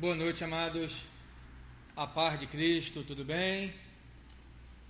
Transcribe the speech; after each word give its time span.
Boa 0.00 0.14
noite, 0.14 0.44
amados. 0.44 1.02
A 1.96 2.06
paz 2.06 2.38
de 2.38 2.46
Cristo, 2.46 3.02
tudo 3.02 3.24
bem? 3.24 3.74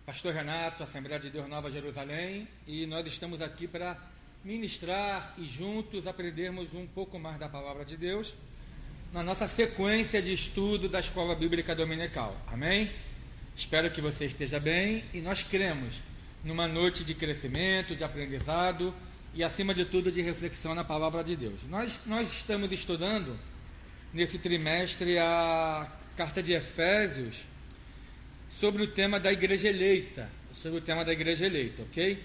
Pastor 0.05 0.35
Renato, 0.35 0.83
Assembleia 0.83 1.19
de 1.19 1.31
Deus 1.31 1.49
Nova 1.49 1.71
Jerusalém, 1.71 2.47
e 2.67 2.85
nós 2.85 3.07
estamos 3.07 3.41
aqui 3.41 3.67
para 3.67 3.97
ministrar 4.45 5.33
e 5.39 5.47
juntos 5.47 6.07
aprendermos 6.07 6.75
um 6.75 6.87
pouco 6.87 7.19
mais 7.19 7.39
da 7.39 7.49
palavra 7.49 7.87
de 7.87 7.97
Deus 7.97 8.35
na 9.11 9.23
nossa 9.23 9.49
sequência 9.49 10.21
de 10.21 10.31
estudo 10.31 10.91
da 10.91 11.01
Escola 11.01 11.35
Bíblica 11.35 11.75
Dominical. 11.75 12.37
Amém? 12.47 12.93
Espero 13.57 13.91
que 13.91 14.03
você 14.03 14.27
esteja 14.27 14.61
bem 14.61 15.07
e 15.15 15.23
nós 15.23 15.43
cremos 15.43 16.03
numa 16.45 16.69
noite 16.69 17.03
de 17.03 17.15
crescimento, 17.15 17.97
de 17.97 18.05
aprendizado 18.05 18.95
e, 19.33 19.43
acima 19.43 19.73
de 19.73 19.87
tudo, 19.87 20.13
de 20.13 20.21
reflexão 20.21 20.75
na 20.75 20.85
palavra 20.85 21.25
de 21.25 21.35
Deus. 21.35 21.63
Nós, 21.67 22.03
nós 22.05 22.31
estamos 22.31 22.71
estudando 22.73 23.39
nesse 24.13 24.39
trimestre 24.39 25.19
a 25.19 25.91
carta 26.17 26.43
de 26.43 26.53
Efésios 26.53 27.45
sobre 28.49 28.83
o 28.83 28.87
tema 28.87 29.21
da 29.21 29.33
igreja 29.33 29.69
eleita, 29.69 30.29
sobre 30.55 30.79
o 30.79 30.81
tema 30.81 31.05
da 31.05 31.13
igreja 31.13 31.47
eleita, 31.47 31.83
ok? 31.83 32.23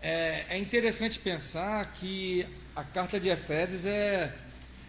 É, 0.00 0.46
é 0.50 0.58
interessante 0.58 1.18
pensar 1.18 1.92
que 1.94 2.46
a 2.76 2.84
carta 2.84 3.18
de 3.18 3.28
Efésios 3.28 3.84
é, 3.84 4.32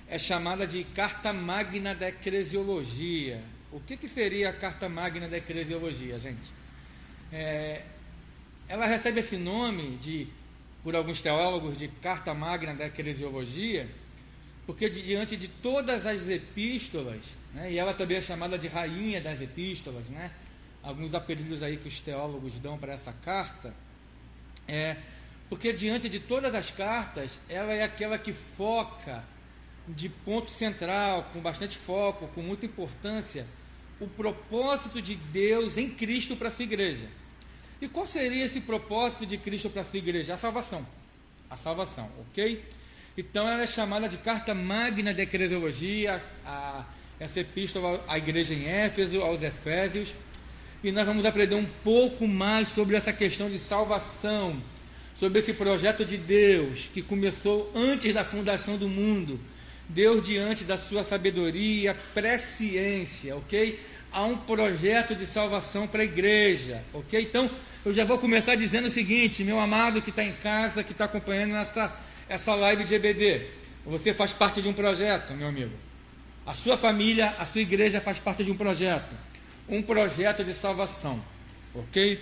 é 0.08 0.20
chamada 0.20 0.68
de 0.68 0.84
carta 0.84 1.34
magna 1.34 1.96
da 1.96 2.10
eclesiologia. 2.10 3.42
O 3.72 3.80
que, 3.80 3.98
que 3.98 4.08
seria 4.08 4.50
a 4.50 4.54
carta 4.54 4.88
magna 4.88 5.28
da 5.28 5.38
eclesiologia, 5.38 6.20
gente? 6.20 6.52
É, 7.32 7.82
ela 8.68 8.86
recebe 8.86 9.20
esse 9.20 9.38
nome 9.38 9.98
de, 9.98 10.28
por 10.84 10.96
alguns 10.96 11.22
teólogos, 11.22 11.80
de 11.80 11.88
carta 11.88 12.34
magna 12.34 12.74
da 12.74 12.86
eclesiologia, 12.86 13.90
porque 14.66 14.90
diante 14.90 15.38
de 15.38 15.48
todas 15.48 16.06
as 16.06 16.28
epístolas, 16.28 17.24
né, 17.54 17.72
e 17.72 17.78
ela 17.78 17.94
também 17.94 18.18
é 18.18 18.22
chamada 18.22 18.58
de 18.58 18.68
rainha 18.68 19.22
das 19.22 19.40
epístolas, 19.42 20.10
né, 20.10 20.32
alguns 20.82 21.14
apelidos 21.14 21.62
aí 21.62 21.78
que 21.78 21.88
os 21.88 22.00
teólogos 22.00 22.60
dão 22.60 22.78
para 22.78 22.94
essa 22.94 23.14
carta, 23.14 23.74
é 24.68 24.98
porque 25.50 25.72
diante 25.72 26.10
de 26.10 26.20
todas 26.20 26.56
as 26.56 26.72
cartas, 26.72 27.40
ela 27.48 27.72
é 27.72 27.84
aquela 27.84 28.18
que 28.18 28.34
foca 28.34 29.24
de 29.88 30.10
ponto 30.10 30.50
central, 30.50 31.30
com 31.32 31.40
bastante 31.40 31.78
foco, 31.78 32.28
com 32.30 32.42
muita 32.42 32.66
importância, 32.66 33.46
o 34.00 34.08
propósito 34.08 35.02
de 35.02 35.16
Deus 35.16 35.78
em 35.78 35.90
Cristo 35.90 36.36
para 36.36 36.48
a 36.48 36.52
sua 36.52 36.64
igreja. 36.64 37.08
E 37.80 37.88
qual 37.88 38.08
seria 38.08 38.44
esse 38.44 38.62
propósito 38.62 39.26
de 39.26 39.38
Cristo 39.38 39.70
para 39.70 39.84
a 39.84 39.86
sua 39.86 40.00
igreja? 40.00 40.34
A 40.34 40.38
salvação. 40.38 40.86
A 41.50 41.56
salvação, 41.56 42.10
ok? 42.20 42.64
Então 43.18 43.48
ela 43.48 43.64
é 43.64 43.68
chamada 43.68 44.10
de 44.10 44.18
carta 44.18 44.54
magna 44.54 45.14
da 45.14 45.24
eclesiologia, 45.24 46.22
a, 46.46 46.84
essa 47.18 47.40
epístola 47.40 48.04
à 48.10 48.18
igreja 48.18 48.54
em 48.54 48.68
Éfeso, 48.68 49.22
aos 49.22 49.42
Efésios. 49.42 50.14
E 50.84 50.92
nós 50.92 51.06
vamos 51.06 51.26
aprender 51.26 51.56
um 51.56 51.66
pouco 51.66 52.28
mais 52.28 52.68
sobre 52.68 52.98
essa 52.98 53.14
questão 53.14 53.50
de 53.50 53.58
salvação, 53.58 54.62
sobre 55.16 55.40
esse 55.40 55.54
projeto 55.54 56.04
de 56.04 56.18
Deus 56.18 56.90
que 56.94 57.02
começou 57.02 57.72
antes 57.74 58.14
da 58.14 58.26
fundação 58.26 58.78
do 58.78 58.90
mundo. 58.90 59.40
Deus, 59.88 60.22
diante 60.22 60.66
da 60.66 60.76
sua 60.76 61.04
sabedoria, 61.04 61.96
presciência, 62.14 63.38
ok? 63.38 63.80
Há 64.12 64.26
um 64.26 64.36
projeto 64.36 65.16
de 65.16 65.26
salvação 65.26 65.88
para 65.88 66.02
a 66.02 66.06
igreja, 66.06 66.84
ok? 66.94 67.22
Então, 67.22 67.50
eu 67.86 67.94
já 67.94 68.04
vou 68.04 68.18
começar 68.18 68.56
dizendo 68.56 68.88
o 68.88 68.90
seguinte, 68.90 69.44
meu 69.44 69.60
amado 69.60 70.02
que 70.02 70.10
está 70.10 70.24
em 70.24 70.34
casa, 70.34 70.84
que 70.84 70.92
está 70.92 71.06
acompanhando 71.06 71.56
essa 71.56 71.96
essa 72.28 72.56
live 72.56 72.84
de 72.84 72.96
EBD. 72.96 73.48
Você 73.86 74.14
faz 74.14 74.34
parte 74.34 74.62
de 74.62 74.68
um 74.68 74.74
projeto, 74.74 75.34
meu 75.34 75.48
amigo. 75.48 75.74
A 76.46 76.54
sua 76.54 76.78
família, 76.78 77.36
a 77.38 77.46
sua 77.46 77.62
igreja 77.62 78.02
faz 78.02 78.20
parte 78.20 78.44
de 78.44 78.52
um 78.52 78.58
projeto. 78.58 79.16
Um 79.68 79.82
projeto 79.82 80.44
de 80.44 80.54
salvação. 80.54 81.22
Ok? 81.74 82.22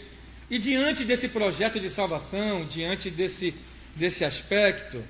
E 0.50 0.58
diante 0.58 1.04
desse 1.04 1.30
projeto 1.30 1.80
de 1.80 1.90
salvação, 1.90 2.66
diante 2.66 3.10
desse, 3.10 3.54
desse 3.96 4.26
aspecto, 4.26 5.04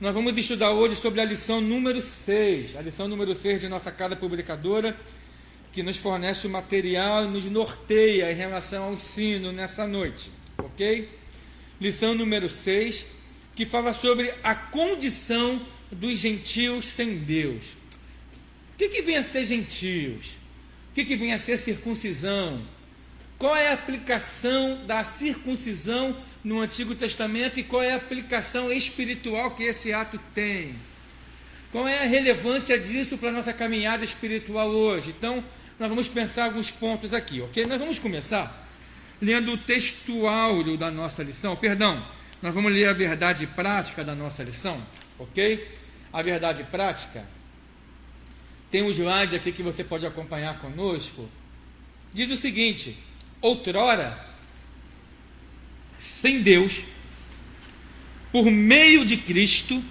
nós 0.00 0.14
vamos 0.14 0.36
estudar 0.36 0.70
hoje 0.70 0.96
sobre 0.96 1.20
a 1.20 1.24
lição 1.24 1.60
número 1.60 2.00
6, 2.00 2.76
a 2.76 2.80
lição 2.80 3.06
número 3.06 3.34
6 3.34 3.60
de 3.60 3.68
nossa 3.68 3.92
casa 3.92 4.16
publicadora, 4.16 4.96
que 5.72 5.82
nos 5.82 5.96
fornece 5.98 6.46
o 6.46 6.50
material 6.50 7.24
e 7.24 7.28
nos 7.28 7.44
norteia 7.44 8.32
em 8.32 8.34
relação 8.34 8.84
ao 8.84 8.94
ensino 8.94 9.52
nessa 9.52 9.86
noite. 9.86 10.30
Ok? 10.58 11.08
Lição 11.80 12.14
número 12.14 12.48
6 12.48 13.06
que 13.60 13.66
fala 13.66 13.92
sobre 13.92 14.32
a 14.42 14.54
condição 14.54 15.60
dos 15.92 16.18
gentios 16.18 16.86
sem 16.86 17.18
Deus. 17.18 17.72
O 18.72 18.78
que, 18.78 18.88
que 18.88 19.02
vem 19.02 19.18
a 19.18 19.22
ser 19.22 19.44
gentios? 19.44 20.38
O 20.90 20.94
que, 20.94 21.04
que 21.04 21.14
vem 21.14 21.34
a 21.34 21.38
ser 21.38 21.58
circuncisão? 21.58 22.62
Qual 23.36 23.54
é 23.54 23.68
a 23.68 23.74
aplicação 23.74 24.86
da 24.86 25.04
circuncisão 25.04 26.16
no 26.42 26.58
Antigo 26.62 26.94
Testamento 26.94 27.60
e 27.60 27.62
qual 27.62 27.82
é 27.82 27.92
a 27.92 27.96
aplicação 27.96 28.72
espiritual 28.72 29.54
que 29.54 29.64
esse 29.64 29.92
ato 29.92 30.18
tem? 30.32 30.74
Qual 31.70 31.86
é 31.86 32.02
a 32.04 32.06
relevância 32.06 32.78
disso 32.78 33.18
para 33.18 33.28
a 33.28 33.32
nossa 33.32 33.52
caminhada 33.52 34.02
espiritual 34.02 34.70
hoje? 34.70 35.10
Então, 35.10 35.44
nós 35.78 35.90
vamos 35.90 36.08
pensar 36.08 36.46
alguns 36.46 36.70
pontos 36.70 37.12
aqui, 37.12 37.42
ok? 37.42 37.66
Nós 37.66 37.78
vamos 37.78 37.98
começar 37.98 38.66
lendo 39.20 39.52
o 39.52 39.58
texto 39.58 40.26
áureo 40.26 40.78
da 40.78 40.90
nossa 40.90 41.22
lição, 41.22 41.54
perdão, 41.54 42.02
nós 42.42 42.54
vamos 42.54 42.72
ler 42.72 42.88
a 42.88 42.92
verdade 42.92 43.46
prática 43.46 44.02
da 44.02 44.14
nossa 44.14 44.42
lição, 44.42 44.80
ok? 45.18 45.78
A 46.12 46.22
verdade 46.22 46.64
prática. 46.64 47.24
Tem 48.70 48.82
um 48.82 48.90
slide 48.90 49.36
aqui 49.36 49.52
que 49.52 49.62
você 49.62 49.84
pode 49.84 50.06
acompanhar 50.06 50.58
conosco. 50.58 51.28
Diz 52.12 52.30
o 52.30 52.36
seguinte: 52.36 52.96
outrora, 53.40 54.18
sem 55.98 56.40
Deus, 56.42 56.84
por 58.32 58.50
meio 58.50 59.04
de 59.04 59.16
Cristo, 59.16 59.82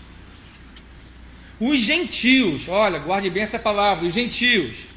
os 1.59 1.79
gentios, 1.79 2.67
olha, 2.67 2.99
guarde 2.99 3.29
bem 3.29 3.43
essa 3.43 3.59
palavra, 3.59 4.07
os 4.07 4.13
gentios, 4.13 4.87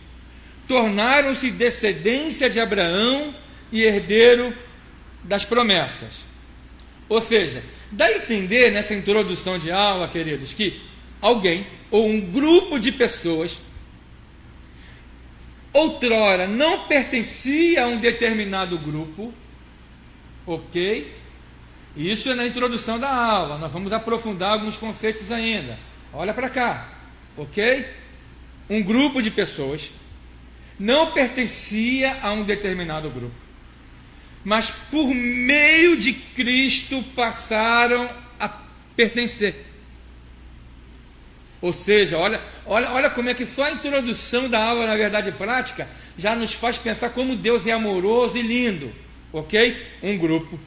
tornaram-se 0.66 1.50
descendência 1.50 2.48
de 2.48 2.60
Abraão 2.60 3.34
e 3.70 3.82
herdeiro 3.82 4.56
das 5.24 5.44
promessas. 5.44 6.31
Ou 7.12 7.20
seja, 7.20 7.62
dá 7.90 8.06
a 8.06 8.12
entender 8.12 8.70
nessa 8.70 8.94
introdução 8.94 9.58
de 9.58 9.70
aula, 9.70 10.08
queridos, 10.08 10.54
que 10.54 10.80
alguém 11.20 11.66
ou 11.90 12.08
um 12.08 12.18
grupo 12.18 12.78
de 12.78 12.90
pessoas 12.90 13.60
outrora 15.74 16.46
não 16.46 16.86
pertencia 16.86 17.84
a 17.84 17.86
um 17.86 17.98
determinado 17.98 18.78
grupo, 18.78 19.30
ok? 20.46 21.14
Isso 21.94 22.30
é 22.30 22.34
na 22.34 22.46
introdução 22.46 22.98
da 22.98 23.14
aula, 23.14 23.58
nós 23.58 23.70
vamos 23.70 23.92
aprofundar 23.92 24.52
alguns 24.52 24.78
conceitos 24.78 25.30
ainda. 25.30 25.78
Olha 26.14 26.32
para 26.32 26.48
cá, 26.48 26.94
ok? 27.36 27.86
Um 28.70 28.82
grupo 28.82 29.20
de 29.20 29.30
pessoas 29.30 29.90
não 30.80 31.12
pertencia 31.12 32.20
a 32.22 32.32
um 32.32 32.42
determinado 32.42 33.10
grupo 33.10 33.51
mas 34.44 34.70
por 34.70 35.06
meio 35.14 35.96
de 35.96 36.12
Cristo 36.12 37.02
passaram 37.14 38.10
a 38.38 38.48
pertencer. 38.96 39.66
Ou 41.60 41.72
seja, 41.72 42.18
olha, 42.18 42.40
olha, 42.66 42.90
olha 42.90 43.10
como 43.10 43.28
é 43.28 43.34
que 43.34 43.46
só 43.46 43.64
a 43.64 43.70
introdução 43.70 44.48
da 44.48 44.62
aula 44.62 44.86
na 44.86 44.96
verdade 44.96 45.30
prática 45.30 45.88
já 46.18 46.34
nos 46.34 46.54
faz 46.54 46.76
pensar 46.76 47.10
como 47.10 47.36
Deus 47.36 47.66
é 47.66 47.70
amoroso 47.70 48.36
e 48.36 48.42
lindo, 48.42 48.92
ok? 49.32 49.80
Um 50.02 50.18
grupo 50.18 50.58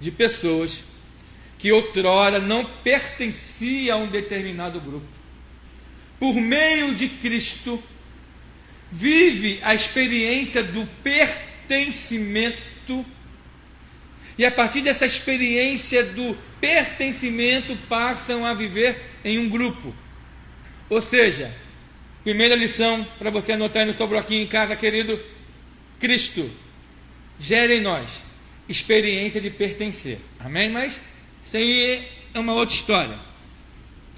de 0.00 0.10
pessoas 0.10 0.82
que 1.58 1.70
outrora 1.70 2.40
não 2.40 2.64
pertencia 2.64 3.94
a 3.94 3.96
um 3.96 4.08
determinado 4.08 4.80
grupo, 4.80 5.06
por 6.18 6.34
meio 6.34 6.94
de 6.94 7.08
Cristo, 7.08 7.80
vive 8.90 9.60
a 9.62 9.74
experiência 9.74 10.62
do 10.62 10.86
pertencimento 11.02 12.69
e 14.38 14.44
a 14.46 14.50
partir 14.50 14.80
dessa 14.80 15.04
experiência 15.04 16.02
do 16.02 16.34
pertencimento 16.60 17.76
passam 17.88 18.44
a 18.44 18.54
viver 18.54 18.98
em 19.24 19.38
um 19.38 19.48
grupo. 19.48 19.94
Ou 20.88 21.00
seja, 21.00 21.54
primeira 22.24 22.54
lição 22.54 23.06
para 23.18 23.30
você 23.30 23.52
anotar 23.52 23.86
no 23.86 23.92
sobre 23.92 24.16
aqui 24.16 24.36
em 24.36 24.46
casa, 24.46 24.74
querido, 24.76 25.20
Cristo 25.98 26.50
gera 27.38 27.74
em 27.74 27.80
nós 27.80 28.24
experiência 28.68 29.40
de 29.40 29.50
pertencer. 29.50 30.18
Amém? 30.38 30.70
Mas 30.70 31.00
isso 31.44 31.56
aí 31.56 32.08
é 32.32 32.38
uma 32.38 32.54
outra 32.54 32.74
história. 32.74 33.18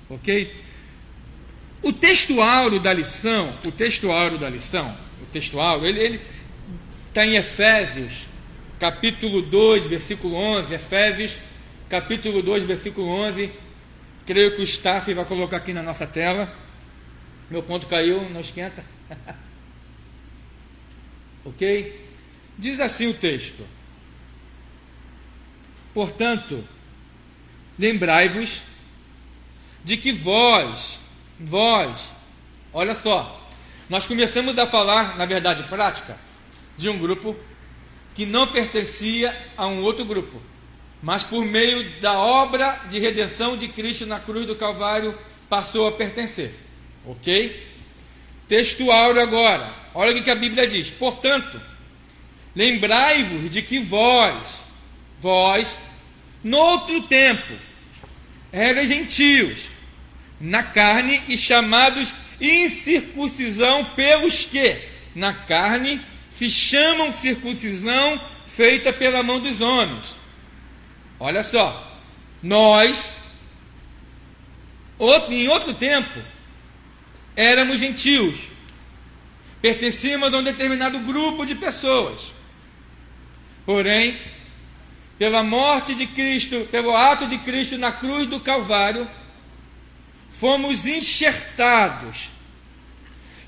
Ok? 0.08 0.54
O 1.82 1.92
texto 1.92 2.40
áureo 2.40 2.78
da 2.78 2.92
lição, 2.92 3.58
o 3.66 3.72
texto 3.72 4.12
da 4.38 4.48
lição, 4.48 4.96
o 5.20 5.26
texto 5.32 5.58
ele 5.98 6.20
está 7.08 7.26
em 7.26 7.34
Efésios, 7.34 8.28
capítulo 8.82 9.42
2, 9.42 9.86
versículo 9.86 10.34
11, 10.34 10.74
Efésios, 10.74 11.38
capítulo 11.88 12.42
2, 12.42 12.64
versículo 12.64 13.06
11. 13.06 13.52
Creio 14.26 14.56
que 14.56 14.60
o 14.60 14.64
staff 14.64 15.14
vai 15.14 15.24
colocar 15.24 15.58
aqui 15.58 15.72
na 15.72 15.84
nossa 15.84 16.04
tela. 16.04 16.52
Meu 17.48 17.62
ponto 17.62 17.86
caiu, 17.86 18.28
não 18.30 18.40
esquenta. 18.40 18.84
ok? 21.46 22.08
Diz 22.58 22.80
assim 22.80 23.06
o 23.06 23.14
texto: 23.14 23.64
Portanto, 25.94 26.66
lembrai-vos 27.78 28.62
de 29.84 29.96
que 29.96 30.10
vós, 30.10 30.98
vós, 31.38 32.06
olha 32.72 32.96
só, 32.96 33.48
nós 33.88 34.08
começamos 34.08 34.58
a 34.58 34.66
falar, 34.66 35.16
na 35.16 35.24
verdade 35.24 35.62
prática, 35.68 36.18
de 36.76 36.88
um 36.88 36.98
grupo 36.98 37.36
que 38.14 38.26
não 38.26 38.46
pertencia 38.46 39.36
a 39.56 39.66
um 39.66 39.82
outro 39.82 40.04
grupo, 40.04 40.40
mas 41.02 41.24
por 41.24 41.44
meio 41.44 42.00
da 42.00 42.18
obra 42.18 42.82
de 42.88 42.98
redenção 42.98 43.56
de 43.56 43.68
Cristo 43.68 44.06
na 44.06 44.20
cruz 44.20 44.46
do 44.46 44.54
Calvário 44.54 45.18
passou 45.48 45.88
a 45.88 45.92
pertencer. 45.92 46.54
Ok? 47.04 47.70
Textual 48.46 49.18
agora, 49.18 49.72
olha 49.94 50.12
o 50.18 50.22
que 50.22 50.30
a 50.30 50.34
Bíblia 50.34 50.66
diz: 50.66 50.90
portanto, 50.90 51.60
lembrai-vos 52.54 53.50
de 53.50 53.62
que 53.62 53.78
vós, 53.78 54.60
vós, 55.18 55.74
no 56.44 56.58
outro 56.58 57.02
tempo, 57.02 57.54
eram 58.52 58.84
gentios, 58.84 59.70
na 60.40 60.62
carne 60.62 61.22
e 61.28 61.36
chamados 61.36 62.14
incircuncisão 62.40 63.84
pelos 63.84 64.44
que, 64.44 64.76
na 65.14 65.32
carne, 65.32 66.00
se 66.42 66.50
chamam 66.50 67.12
circuncisão 67.12 68.20
feita 68.44 68.92
pela 68.92 69.22
mão 69.22 69.38
dos 69.38 69.60
homens. 69.60 70.16
Olha 71.20 71.44
só, 71.44 72.00
nós, 72.42 73.10
em 75.30 75.46
outro 75.46 75.72
tempo, 75.74 76.20
éramos 77.36 77.78
gentios, 77.78 78.40
pertencíamos 79.60 80.34
a 80.34 80.38
um 80.38 80.42
determinado 80.42 80.98
grupo 80.98 81.46
de 81.46 81.54
pessoas. 81.54 82.34
Porém, 83.64 84.20
pela 85.16 85.44
morte 85.44 85.94
de 85.94 86.08
Cristo, 86.08 86.66
pelo 86.72 86.96
ato 86.96 87.28
de 87.28 87.38
Cristo 87.38 87.78
na 87.78 87.92
cruz 87.92 88.26
do 88.26 88.40
Calvário, 88.40 89.08
fomos 90.28 90.84
enxertados 90.84 92.30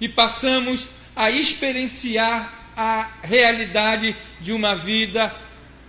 e 0.00 0.08
passamos 0.08 0.88
a 1.16 1.28
experienciar 1.28 2.63
a 2.76 3.10
realidade 3.22 4.16
de 4.40 4.52
uma 4.52 4.74
vida, 4.74 5.34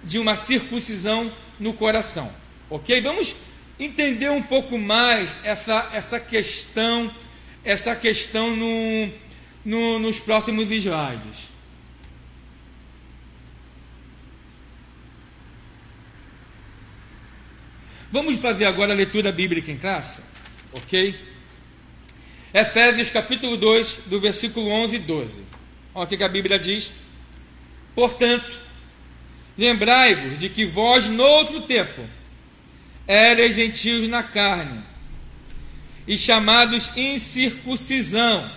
de 0.03 0.19
uma 0.19 0.35
circuncisão 0.35 1.31
no 1.59 1.73
coração. 1.73 2.31
Ok? 2.69 2.99
Vamos 3.01 3.35
entender 3.79 4.29
um 4.29 4.41
pouco 4.41 4.77
mais 4.77 5.35
essa, 5.43 5.89
essa 5.93 6.19
questão, 6.19 7.13
essa 7.63 7.95
questão 7.95 8.55
no, 8.55 9.11
no, 9.63 9.99
nos 9.99 10.19
próximos 10.19 10.71
slides. 10.71 11.55
Vamos 18.11 18.37
fazer 18.37 18.65
agora 18.65 18.93
a 18.93 18.95
leitura 18.95 19.29
bíblica 19.29 19.71
em 19.71 19.77
classe, 19.77 20.21
ok? 20.71 21.19
Efésios 22.53 23.09
capítulo 23.09 23.57
2, 23.57 23.97
do 24.05 24.21
versículo 24.21 24.69
11 24.69 24.95
e 24.95 24.99
12. 24.99 25.43
Olha 25.95 26.03
o 26.03 26.07
que 26.09 26.21
a 26.21 26.27
Bíblia 26.27 26.59
diz. 26.59 26.92
Portanto, 27.95 28.59
lembrai-vos 29.57 30.38
de 30.38 30.50
que 30.50 30.65
vós, 30.65 31.07
no 31.07 31.24
outro 31.24 31.62
tempo, 31.62 32.01
erais 33.07 33.56
gentios 33.56 34.09
na 34.09 34.21
carne, 34.21 34.83
e 36.06 36.18
chamados 36.18 36.92
incircuncisão, 36.97 38.51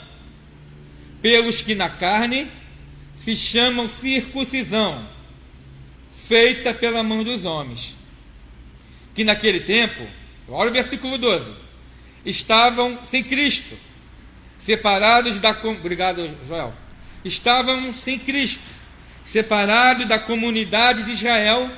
pelos 1.23 1.63
que 1.63 1.77
na 1.77 1.89
carne 1.89 2.51
se 3.17 3.37
chamam 3.37 3.89
circuncisão, 3.89 5.09
feita 6.11 6.75
pela 6.75 7.05
mão 7.05 7.23
dos 7.23 7.45
homens. 7.45 7.97
Que 9.15 9.23
naquele 9.23 9.61
tempo, 9.61 10.07
olha 10.49 10.71
o 10.71 10.73
versículo 10.73 11.17
12, 11.17 11.53
estavam 12.27 12.99
sem 13.07 13.23
Cristo, 13.23 13.77
separados 14.59 15.39
da. 15.39 15.51
Obrigado, 15.51 16.37
Joel 16.47 16.88
estavam 17.29 17.95
sem 17.95 18.19
Cristo, 18.19 18.61
separados 19.25 20.07
da 20.07 20.19
comunidade 20.19 21.03
de 21.05 21.13
Israel 21.13 21.71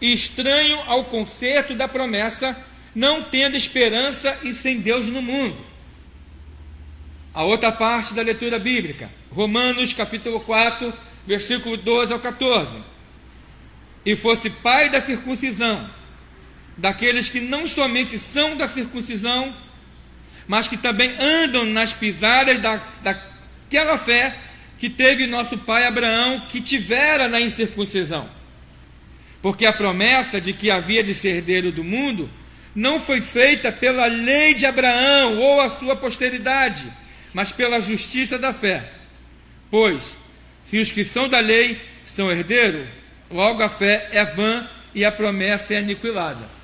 e 0.00 0.12
estranho 0.12 0.78
ao 0.86 1.04
concerto 1.04 1.74
da 1.74 1.88
promessa, 1.88 2.56
não 2.94 3.22
tendo 3.22 3.56
esperança 3.56 4.38
e 4.42 4.52
sem 4.52 4.80
Deus 4.80 5.06
no 5.06 5.22
mundo. 5.22 5.56
A 7.32 7.44
outra 7.44 7.70
parte 7.70 8.14
da 8.14 8.22
leitura 8.22 8.58
bíblica, 8.58 9.10
Romanos 9.30 9.92
capítulo 9.92 10.40
4, 10.40 10.92
versículo 11.26 11.76
12 11.76 12.12
ao 12.12 12.18
14. 12.18 12.78
E 14.04 14.16
fosse 14.16 14.48
pai 14.48 14.88
da 14.88 15.00
circuncisão, 15.00 15.88
daqueles 16.76 17.28
que 17.28 17.40
não 17.40 17.66
somente 17.66 18.18
são 18.18 18.56
da 18.56 18.68
circuncisão, 18.68 19.54
mas 20.46 20.68
que 20.68 20.76
também 20.76 21.14
andam 21.18 21.64
nas 21.64 21.92
pisadas 21.92 22.58
da, 22.60 22.80
daquela 23.02 23.98
fé 23.98 24.36
que 24.78 24.90
teve 24.90 25.26
nosso 25.26 25.58
pai 25.58 25.86
Abraão, 25.86 26.40
que 26.48 26.60
tivera 26.60 27.28
na 27.28 27.40
incircuncisão. 27.40 28.28
Porque 29.40 29.64
a 29.64 29.72
promessa 29.72 30.40
de 30.40 30.52
que 30.52 30.70
havia 30.70 31.02
de 31.02 31.14
ser 31.14 31.36
herdeiro 31.36 31.72
do 31.72 31.84
mundo 31.84 32.28
não 32.74 33.00
foi 33.00 33.20
feita 33.20 33.72
pela 33.72 34.06
lei 34.06 34.52
de 34.52 34.66
Abraão 34.66 35.38
ou 35.38 35.60
a 35.60 35.68
sua 35.68 35.96
posteridade, 35.96 36.92
mas 37.32 37.52
pela 37.52 37.80
justiça 37.80 38.38
da 38.38 38.52
fé. 38.52 38.92
Pois, 39.70 40.18
se 40.64 40.78
os 40.78 40.92
que 40.92 41.04
são 41.04 41.28
da 41.28 41.40
lei 41.40 41.80
são 42.04 42.30
herdeiros, 42.30 42.86
logo 43.30 43.62
a 43.62 43.68
fé 43.68 44.08
é 44.12 44.24
vã 44.24 44.68
e 44.94 45.04
a 45.04 45.12
promessa 45.12 45.74
é 45.74 45.78
aniquilada. 45.78 46.56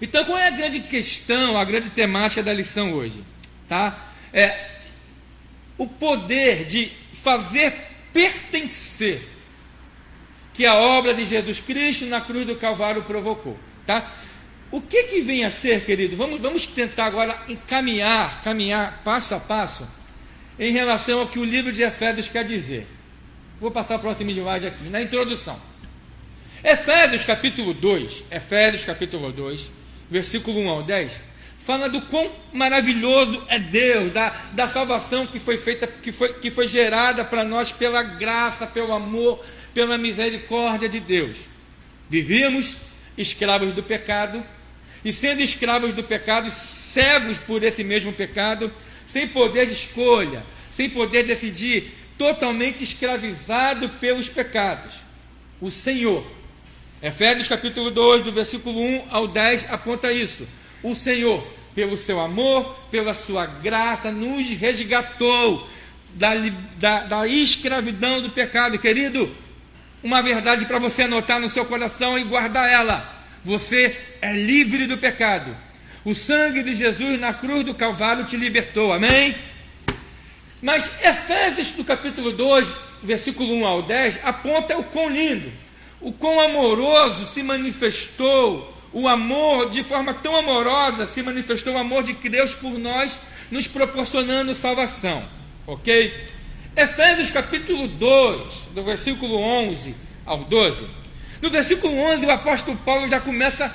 Então, 0.00 0.24
qual 0.24 0.38
é 0.38 0.48
a 0.48 0.50
grande 0.50 0.80
questão, 0.80 1.58
a 1.58 1.64
grande 1.64 1.90
temática 1.90 2.42
da 2.42 2.52
lição 2.52 2.92
hoje? 2.92 3.24
Tá? 3.68 3.98
É, 4.32 4.75
o 5.78 5.86
poder 5.86 6.64
de 6.64 6.90
fazer 7.12 7.72
pertencer 8.12 9.28
que 10.54 10.64
a 10.64 10.74
obra 10.74 11.12
de 11.12 11.24
Jesus 11.24 11.60
Cristo 11.60 12.06
na 12.06 12.20
cruz 12.20 12.46
do 12.46 12.56
Calvário 12.56 13.02
provocou, 13.02 13.58
tá? 13.86 14.10
O 14.70 14.80
que 14.80 15.04
que 15.04 15.20
vem 15.20 15.44
a 15.44 15.50
ser, 15.50 15.84
querido? 15.84 16.16
Vamos, 16.16 16.40
vamos 16.40 16.66
tentar 16.66 17.06
agora 17.06 17.38
encaminhar, 17.48 18.42
caminhar 18.42 19.02
passo 19.04 19.34
a 19.34 19.40
passo 19.40 19.86
em 20.58 20.72
relação 20.72 21.20
ao 21.20 21.28
que 21.28 21.38
o 21.38 21.44
livro 21.44 21.70
de 21.70 21.82
Efésios 21.82 22.28
quer 22.28 22.44
dizer. 22.44 22.86
Vou 23.60 23.70
passar 23.70 23.96
a 23.96 23.98
próxima 23.98 24.30
slide 24.30 24.66
aqui, 24.66 24.88
na 24.88 25.00
introdução. 25.00 25.60
Efésios 26.64 27.24
capítulo 27.24 27.72
2, 27.72 28.24
Efésios 28.30 28.84
capítulo 28.84 29.30
2, 29.30 29.70
versículo 30.10 30.58
1 30.60 30.68
ao 30.68 30.82
10, 30.82 31.22
fala 31.66 31.88
do 31.88 32.00
quão 32.02 32.30
maravilhoso 32.52 33.44
é 33.48 33.58
Deus, 33.58 34.12
da, 34.12 34.28
da 34.52 34.68
salvação 34.68 35.26
que 35.26 35.40
foi 35.40 35.56
feita, 35.56 35.84
que 35.88 36.12
foi, 36.12 36.32
que 36.34 36.48
foi 36.48 36.68
gerada 36.68 37.24
para 37.24 37.42
nós 37.42 37.72
pela 37.72 38.04
graça, 38.04 38.68
pelo 38.68 38.92
amor, 38.92 39.44
pela 39.74 39.98
misericórdia 39.98 40.88
de 40.88 41.00
Deus. 41.00 41.38
Vivíamos 42.08 42.74
escravos 43.18 43.72
do 43.72 43.82
pecado, 43.82 44.44
e 45.04 45.12
sendo 45.12 45.42
escravos 45.42 45.92
do 45.92 46.04
pecado, 46.04 46.48
cegos 46.50 47.36
por 47.38 47.64
esse 47.64 47.82
mesmo 47.82 48.12
pecado, 48.12 48.72
sem 49.04 49.26
poder 49.26 49.66
de 49.66 49.72
escolha, 49.72 50.44
sem 50.70 50.88
poder 50.88 51.24
decidir, 51.24 51.92
totalmente 52.16 52.84
escravizado 52.84 53.88
pelos 53.88 54.28
pecados. 54.28 55.02
O 55.60 55.72
Senhor, 55.72 56.24
Efésios 57.02 57.48
capítulo 57.48 57.90
2, 57.90 58.22
do 58.22 58.30
versículo 58.30 58.80
1 58.80 59.06
ao 59.10 59.26
10, 59.26 59.66
aponta 59.68 60.12
isso. 60.12 60.46
O 60.86 60.94
Senhor 60.94 61.44
pelo 61.74 61.96
seu 61.96 62.20
amor, 62.20 62.78
pela 62.92 63.12
sua 63.12 63.44
graça, 63.44 64.12
nos 64.12 64.52
resgatou 64.52 65.68
da, 66.14 66.30
da, 66.78 67.00
da 67.00 67.26
escravidão 67.26 68.22
do 68.22 68.30
pecado. 68.30 68.78
Querido, 68.78 69.34
uma 70.00 70.22
verdade 70.22 70.64
para 70.64 70.78
você 70.78 71.02
anotar 71.02 71.40
no 71.40 71.48
seu 71.48 71.64
coração 71.64 72.16
e 72.16 72.22
guardar 72.22 72.70
ela: 72.70 73.26
você 73.44 73.98
é 74.22 74.32
livre 74.32 74.86
do 74.86 74.96
pecado. 74.96 75.56
O 76.04 76.14
sangue 76.14 76.62
de 76.62 76.72
Jesus 76.72 77.18
na 77.18 77.34
cruz 77.34 77.64
do 77.64 77.74
Calvário 77.74 78.22
te 78.22 78.36
libertou, 78.36 78.92
amém? 78.92 79.34
Mas 80.62 81.02
Efésios, 81.02 81.74
no 81.76 81.82
capítulo 81.82 82.30
2, 82.30 82.72
versículo 83.02 83.52
1 83.54 83.66
ao 83.66 83.82
10, 83.82 84.20
aponta 84.22 84.78
o 84.78 84.84
quão 84.84 85.10
lindo, 85.10 85.52
o 86.00 86.12
quão 86.12 86.38
amoroso 86.38 87.26
se 87.26 87.42
manifestou 87.42 88.75
o 88.98 89.06
amor, 89.06 89.68
de 89.68 89.84
forma 89.84 90.14
tão 90.14 90.34
amorosa, 90.34 91.04
se 91.04 91.22
manifestou 91.22 91.74
o 91.74 91.78
amor 91.78 92.02
de 92.02 92.14
Deus 92.14 92.54
por 92.54 92.78
nós, 92.78 93.18
nos 93.50 93.66
proporcionando 93.66 94.54
salvação. 94.54 95.28
Ok? 95.66 96.26
Efésios 96.74 97.30
capítulo 97.30 97.88
2, 97.88 98.68
do 98.74 98.82
versículo 98.82 99.36
11 99.36 99.94
ao 100.24 100.44
12. 100.44 100.86
No 101.42 101.50
versículo 101.50 101.94
11, 101.94 102.24
o 102.24 102.30
apóstolo 102.30 102.74
Paulo 102.86 103.06
já 103.06 103.20
começa, 103.20 103.70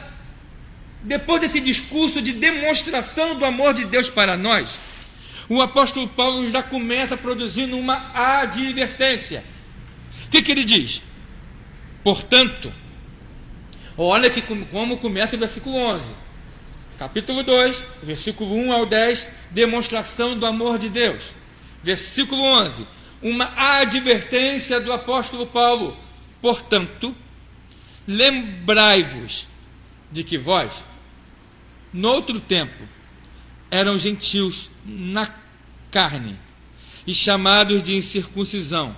depois 1.03 1.39
desse 1.39 1.59
discurso 1.59 2.19
de 2.19 2.33
demonstração 2.33 3.35
do 3.35 3.45
amor 3.45 3.75
de 3.75 3.85
Deus 3.85 4.09
para 4.09 4.35
nós, 4.35 4.79
o 5.47 5.61
apóstolo 5.61 6.07
Paulo 6.07 6.49
já 6.49 6.63
começa 6.63 7.15
produzindo 7.15 7.77
uma 7.77 8.09
advertência. 8.41 9.43
O 10.25 10.29
que, 10.31 10.41
que 10.41 10.51
ele 10.51 10.65
diz? 10.65 11.03
Portanto, 12.03 12.73
olha 14.03 14.29
que 14.29 14.41
como 14.41 14.97
começa 14.97 15.35
o 15.35 15.39
versículo 15.39 15.75
11. 15.75 16.13
Capítulo 16.97 17.43
2, 17.43 17.83
versículo 18.03 18.55
1 18.55 18.73
ao 18.73 18.85
10, 18.85 19.27
demonstração 19.49 20.37
do 20.37 20.45
amor 20.45 20.77
de 20.77 20.87
Deus. 20.87 21.33
Versículo 21.81 22.43
11, 22.43 22.85
uma 23.21 23.51
advertência 23.79 24.79
do 24.79 24.93
apóstolo 24.93 25.47
Paulo. 25.47 25.97
Portanto, 26.41 27.15
lembrai-vos 28.07 29.47
de 30.11 30.23
que 30.23 30.37
vós, 30.37 30.83
noutro 31.91 32.39
tempo, 32.39 32.83
eram 33.69 33.97
gentios 33.97 34.69
na 34.85 35.27
carne 35.89 36.37
e 37.05 37.13
chamados 37.13 37.81
de 37.81 37.95
incircuncisão. 37.95 38.95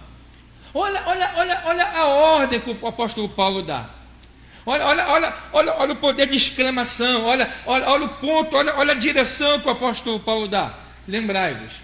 Olha, 0.74 1.04
olha, 1.06 1.34
olha, 1.38 1.62
olha 1.66 1.88
a 1.88 2.06
ordem 2.08 2.60
que 2.60 2.70
o 2.70 2.88
apóstolo 2.88 3.30
Paulo 3.30 3.62
dá. 3.62 4.03
Olha, 4.66 4.86
olha, 4.86 5.08
olha, 5.08 5.36
olha, 5.52 5.74
olha 5.74 5.94
o 5.94 5.98
poder 5.98 6.28
de 6.28 6.38
exclamação, 6.38 7.26
olha, 7.26 7.54
olha, 7.66 7.90
olha 7.90 8.06
o 8.06 8.10
ponto, 8.16 8.56
olha, 8.56 8.74
olha 8.78 8.92
a 8.94 8.96
direção 8.96 9.60
que 9.60 9.68
o 9.68 9.72
apóstolo 9.72 10.20
Paulo 10.20 10.48
dá. 10.48 10.74
Lembrai-vos. 11.08 11.82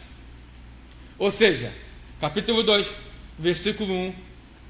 Ou 1.18 1.30
seja, 1.30 1.74
capítulo 2.22 2.64
2, 2.64 2.94
versículo 3.38 3.94
1 3.94 4.16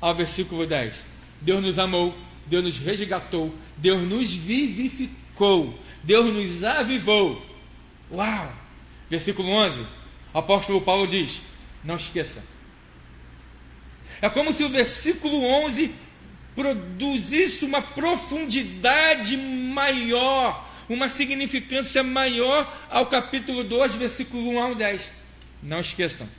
ao 0.01 0.15
versículo 0.15 0.65
10. 0.65 1.05
Deus 1.39 1.63
nos 1.63 1.77
amou, 1.77 2.17
Deus 2.47 2.63
nos 2.63 2.77
resgatou, 2.79 3.53
Deus 3.77 4.01
nos 4.09 4.33
vivificou, 4.33 5.77
Deus 6.03 6.33
nos 6.33 6.63
avivou. 6.63 7.45
Uau! 8.11 8.51
Versículo 9.07 9.49
11, 9.49 9.85
o 10.33 10.37
apóstolo 10.37 10.81
Paulo 10.81 11.07
diz: 11.07 11.41
Não 11.83 11.95
esqueça. 11.95 12.43
É 14.21 14.29
como 14.29 14.51
se 14.51 14.63
o 14.63 14.69
versículo 14.69 15.43
11 15.63 15.93
produzisse 16.59 17.63
uma 17.63 17.81
profundidade 17.81 19.37
maior, 19.37 20.69
uma 20.89 21.07
significância 21.07 22.03
maior 22.03 22.69
ao 22.89 23.05
capítulo 23.05 23.63
2, 23.63 23.95
versículo 23.95 24.49
1 24.49 24.59
ao 24.59 24.75
10. 24.75 25.13
Não 25.63 25.79
esqueçam 25.79 26.29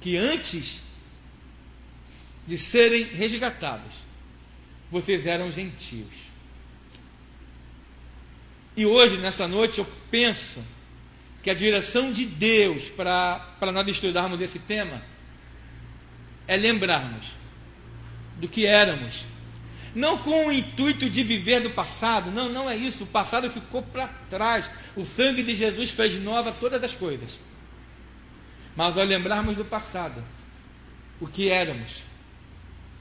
que 0.00 0.16
antes 0.16 0.84
de 2.46 2.56
serem 2.56 3.02
resgatados, 3.02 3.94
vocês 4.92 5.26
eram 5.26 5.50
gentios. 5.50 6.30
E 8.76 8.86
hoje, 8.86 9.16
nessa 9.16 9.48
noite, 9.48 9.80
eu 9.80 9.86
penso 10.08 10.62
que 11.42 11.50
a 11.50 11.54
direção 11.54 12.12
de 12.12 12.26
Deus 12.26 12.90
para 12.90 13.72
nós 13.72 13.88
estudarmos 13.88 14.40
esse 14.40 14.60
tema 14.60 15.02
é 16.46 16.56
lembrarmos 16.56 17.39
do 18.40 18.48
que 18.48 18.66
éramos. 18.66 19.26
Não 19.94 20.18
com 20.18 20.46
o 20.46 20.52
intuito 20.52 21.10
de 21.10 21.22
viver 21.22 21.60
do 21.60 21.70
passado, 21.70 22.30
não, 22.30 22.48
não 22.48 22.70
é 22.70 22.76
isso. 22.76 23.04
O 23.04 23.08
passado 23.08 23.50
ficou 23.50 23.82
para 23.82 24.08
trás. 24.28 24.70
O 24.96 25.04
sangue 25.04 25.42
de 25.42 25.54
Jesus 25.54 25.90
fez 25.90 26.18
nova 26.18 26.52
todas 26.52 26.82
as 26.82 26.94
coisas. 26.94 27.40
Mas 28.74 28.96
ao 28.96 29.04
lembrarmos 29.04 29.56
do 29.56 29.64
passado, 29.64 30.22
o 31.20 31.26
que 31.26 31.50
éramos, 31.50 32.02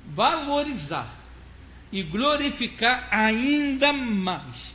valorizar 0.08 1.16
e 1.92 2.04
glorificar 2.04 3.08
ainda 3.12 3.94
mais 3.94 4.74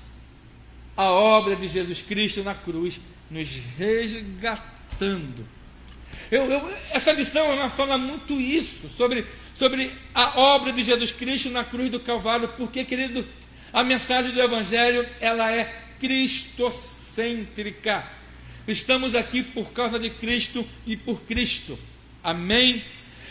a 0.97 1.05
obra 1.05 1.57
de 1.57 1.67
Jesus 1.67 2.01
Cristo 2.01 2.43
na 2.43 2.55
cruz, 2.55 3.01
nos 3.31 3.49
resgatando. 3.77 5.47
Eu, 6.31 6.51
eu, 6.51 6.79
essa 6.91 7.13
lição 7.13 7.45
ela 7.53 7.69
fala 7.69 7.99
muito 7.99 8.41
isso, 8.41 8.89
sobre, 8.89 9.27
sobre 9.55 9.91
a 10.15 10.39
obra 10.39 10.71
de 10.73 10.83
Jesus 10.83 11.13
Cristo 11.13 11.49
na 11.49 11.65
cruz 11.65 11.89
do 11.91 12.01
Calvário, 12.01 12.49
porque, 12.57 12.85
querido, 12.85 13.27
a 13.73 13.83
mensagem 13.83 14.33
do 14.33 14.43
Evangelho 14.43 15.09
ela 15.21 15.51
é 15.51 15.83
cristocêntrica. 15.99 18.07
Estamos 18.69 19.15
aqui 19.15 19.43
por 19.43 19.73
causa 19.73 19.99
de 19.99 20.11
Cristo 20.11 20.67
e 20.87 20.95
por 20.97 21.23
Cristo. 21.23 21.79
Amém? 22.23 22.85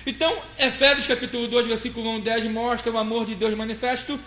Então, 0.06 0.36
Efésios 0.58 1.06
capítulo 1.06 1.48
2, 1.48 1.68
versículo 1.68 2.10
1 2.18 2.22
10 2.22 2.46
mostra 2.46 2.92
o 2.92 2.98
amor 2.98 3.26
de 3.26 3.36
Deus 3.36 3.54
manifesto 3.56 4.20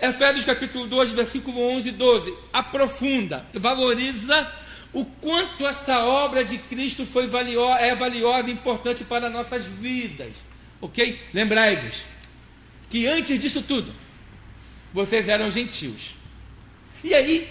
Efésios 0.00 0.44
capítulo 0.44 0.86
2, 0.86 1.10
versículo 1.10 1.60
11 1.60 1.88
e 1.88 1.92
12, 1.92 2.34
aprofunda, 2.52 3.44
valoriza 3.52 4.48
o 4.92 5.04
quanto 5.04 5.66
essa 5.66 6.04
obra 6.04 6.44
de 6.44 6.56
Cristo 6.56 7.04
foi 7.04 7.26
valiosa, 7.26 7.80
é 7.80 7.96
valiosa 7.96 8.48
e 8.48 8.52
importante 8.52 9.02
para 9.02 9.28
nossas 9.28 9.64
vidas. 9.64 10.36
Ok? 10.80 11.20
Lembrai-vos 11.32 12.02
que 12.88 13.06
antes 13.06 13.38
disso 13.38 13.62
tudo, 13.62 13.92
vocês 14.92 15.28
eram 15.28 15.50
gentios. 15.50 16.14
E 17.02 17.14
aí, 17.14 17.48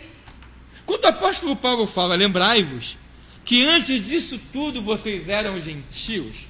quando 0.86 1.06
o 1.06 1.08
apóstolo 1.08 1.56
Paulo 1.56 1.86
fala, 1.86 2.16
lembrai-vos 2.16 2.98
que 3.46 3.66
antes 3.66 4.06
disso 4.06 4.40
tudo 4.52 4.82
vocês 4.82 5.28
eram 5.30 5.60
gentios, 5.60 6.48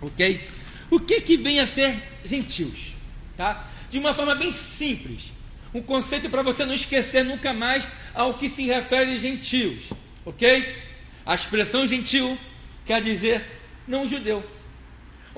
ok? 0.00 0.40
O 0.90 0.98
que 1.00 1.20
que 1.20 1.36
vem 1.36 1.60
a 1.60 1.66
ser 1.66 2.02
gentios? 2.24 2.96
Tá? 3.36 3.68
de 3.90 3.98
uma 3.98 4.14
forma 4.14 4.34
bem 4.34 4.52
simples. 4.52 5.32
Um 5.72 5.82
conceito 5.82 6.30
para 6.30 6.42
você 6.42 6.64
não 6.64 6.74
esquecer 6.74 7.24
nunca 7.24 7.52
mais 7.52 7.88
ao 8.14 8.34
que 8.34 8.48
se 8.48 8.64
refere 8.64 9.18
gentios, 9.18 9.90
ok? 10.24 10.76
A 11.26 11.34
expressão 11.34 11.86
gentil 11.86 12.38
quer 12.86 13.02
dizer 13.02 13.44
não 13.86 14.08
judeu. 14.08 14.42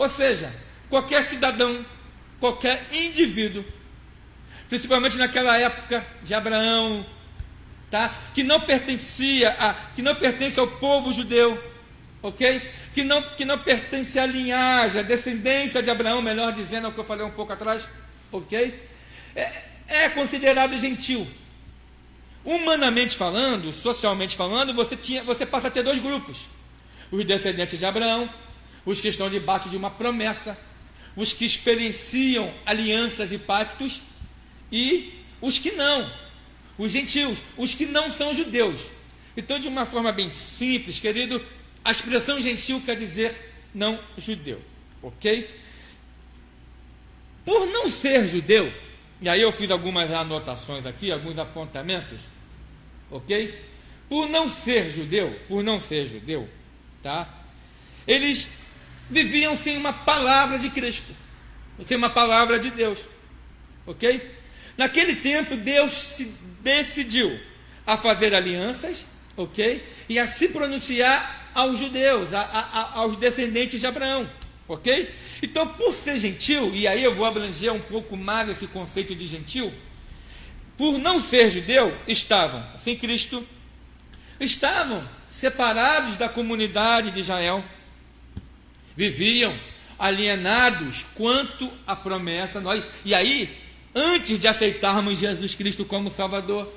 Ou 0.00 0.08
seja, 0.08 0.50
qualquer 0.88 1.22
cidadão, 1.22 1.84
qualquer 2.40 2.82
indivíduo, 2.90 3.62
principalmente 4.66 5.18
naquela 5.18 5.58
época 5.58 6.06
de 6.22 6.32
Abraão, 6.32 7.04
tá? 7.90 8.14
Que 8.32 8.42
não 8.42 8.62
pertencia 8.62 9.50
a, 9.50 9.74
que 9.94 10.00
não 10.00 10.14
pertence 10.14 10.58
ao 10.58 10.66
povo 10.66 11.12
judeu, 11.12 11.62
ok? 12.22 12.62
Que 12.94 13.04
não, 13.04 13.20
que 13.22 13.44
não 13.44 13.58
pertence 13.58 14.18
à 14.18 14.24
linhagem, 14.24 15.00
à 15.00 15.02
descendência 15.02 15.82
de 15.82 15.90
Abraão, 15.90 16.22
melhor 16.22 16.50
dizendo, 16.54 16.86
é 16.86 16.88
o 16.88 16.92
que 16.94 17.00
eu 17.00 17.04
falei 17.04 17.26
um 17.26 17.30
pouco 17.30 17.52
atrás 17.52 17.86
ok? 18.32 18.82
É, 19.36 19.52
é 19.86 20.08
considerado 20.08 20.78
gentil. 20.78 21.26
Humanamente 22.42 23.18
falando, 23.18 23.70
socialmente 23.70 24.34
falando, 24.34 24.72
você, 24.72 24.96
tinha, 24.96 25.22
você 25.22 25.44
passa 25.44 25.68
a 25.68 25.70
ter 25.70 25.82
dois 25.82 25.98
grupos: 25.98 26.48
os 27.10 27.22
descendentes 27.26 27.78
de 27.78 27.84
Abraão, 27.84 28.32
os 28.90 29.00
que 29.00 29.08
estão 29.08 29.30
debaixo 29.30 29.68
de 29.68 29.76
uma 29.76 29.90
promessa, 29.90 30.58
os 31.14 31.32
que 31.32 31.44
experienciam 31.44 32.52
alianças 32.66 33.32
e 33.32 33.38
pactos, 33.38 34.02
e 34.70 35.14
os 35.40 35.58
que 35.58 35.72
não, 35.72 36.10
os 36.76 36.90
gentios, 36.90 37.40
os 37.56 37.74
que 37.74 37.86
não 37.86 38.10
são 38.10 38.34
judeus. 38.34 38.90
Então, 39.36 39.58
de 39.58 39.68
uma 39.68 39.86
forma 39.86 40.10
bem 40.10 40.30
simples, 40.30 40.98
querido, 40.98 41.44
a 41.84 41.90
expressão 41.90 42.40
gentil 42.40 42.80
quer 42.80 42.96
dizer 42.96 43.52
não 43.72 43.98
judeu, 44.18 44.60
ok? 45.02 45.48
Por 47.44 47.66
não 47.66 47.88
ser 47.88 48.28
judeu, 48.28 48.72
e 49.20 49.28
aí 49.28 49.40
eu 49.40 49.52
fiz 49.52 49.70
algumas 49.70 50.10
anotações 50.10 50.84
aqui, 50.84 51.12
alguns 51.12 51.38
apontamentos, 51.38 52.22
ok? 53.10 53.56
Por 54.08 54.28
não 54.28 54.50
ser 54.50 54.90
judeu, 54.90 55.38
por 55.46 55.62
não 55.62 55.80
ser 55.80 56.06
judeu, 56.08 56.48
tá? 57.02 57.32
Eles 58.06 58.48
viviam 59.10 59.56
sem 59.56 59.76
uma 59.76 59.92
palavra 59.92 60.58
de 60.58 60.70
Cristo, 60.70 61.14
sem 61.84 61.96
uma 61.96 62.10
palavra 62.10 62.58
de 62.58 62.70
Deus, 62.70 63.08
ok? 63.86 64.38
Naquele 64.76 65.16
tempo, 65.16 65.56
Deus 65.56 65.92
se 65.92 66.32
decidiu 66.62 67.38
a 67.86 67.96
fazer 67.96 68.34
alianças, 68.34 69.04
ok? 69.36 69.84
E 70.08 70.18
a 70.18 70.26
se 70.26 70.48
pronunciar 70.48 71.50
aos 71.52 71.78
judeus, 71.78 72.32
a, 72.32 72.40
a, 72.40 72.98
aos 73.00 73.16
descendentes 73.16 73.80
de 73.80 73.86
Abraão, 73.86 74.30
ok? 74.68 75.10
Então, 75.42 75.66
por 75.66 75.92
ser 75.92 76.18
gentil, 76.18 76.70
e 76.74 76.86
aí 76.86 77.02
eu 77.02 77.14
vou 77.14 77.26
abranger 77.26 77.72
um 77.72 77.80
pouco 77.80 78.16
mais 78.16 78.48
esse 78.48 78.66
conceito 78.68 79.14
de 79.14 79.26
gentil, 79.26 79.72
por 80.76 80.98
não 80.98 81.20
ser 81.20 81.50
judeu, 81.50 81.94
estavam 82.06 82.64
sem 82.82 82.96
Cristo, 82.96 83.46
estavam 84.38 85.06
separados 85.28 86.16
da 86.16 86.28
comunidade 86.28 87.10
de 87.10 87.20
Israel, 87.20 87.62
viviam 88.96 89.58
alienados 89.98 91.04
quanto 91.14 91.70
à 91.86 91.94
promessa. 91.94 92.60
Nós, 92.60 92.82
e 93.04 93.14
aí, 93.14 93.56
antes 93.94 94.38
de 94.38 94.48
aceitarmos 94.48 95.18
Jesus 95.18 95.54
Cristo 95.54 95.84
como 95.84 96.10
Salvador, 96.10 96.72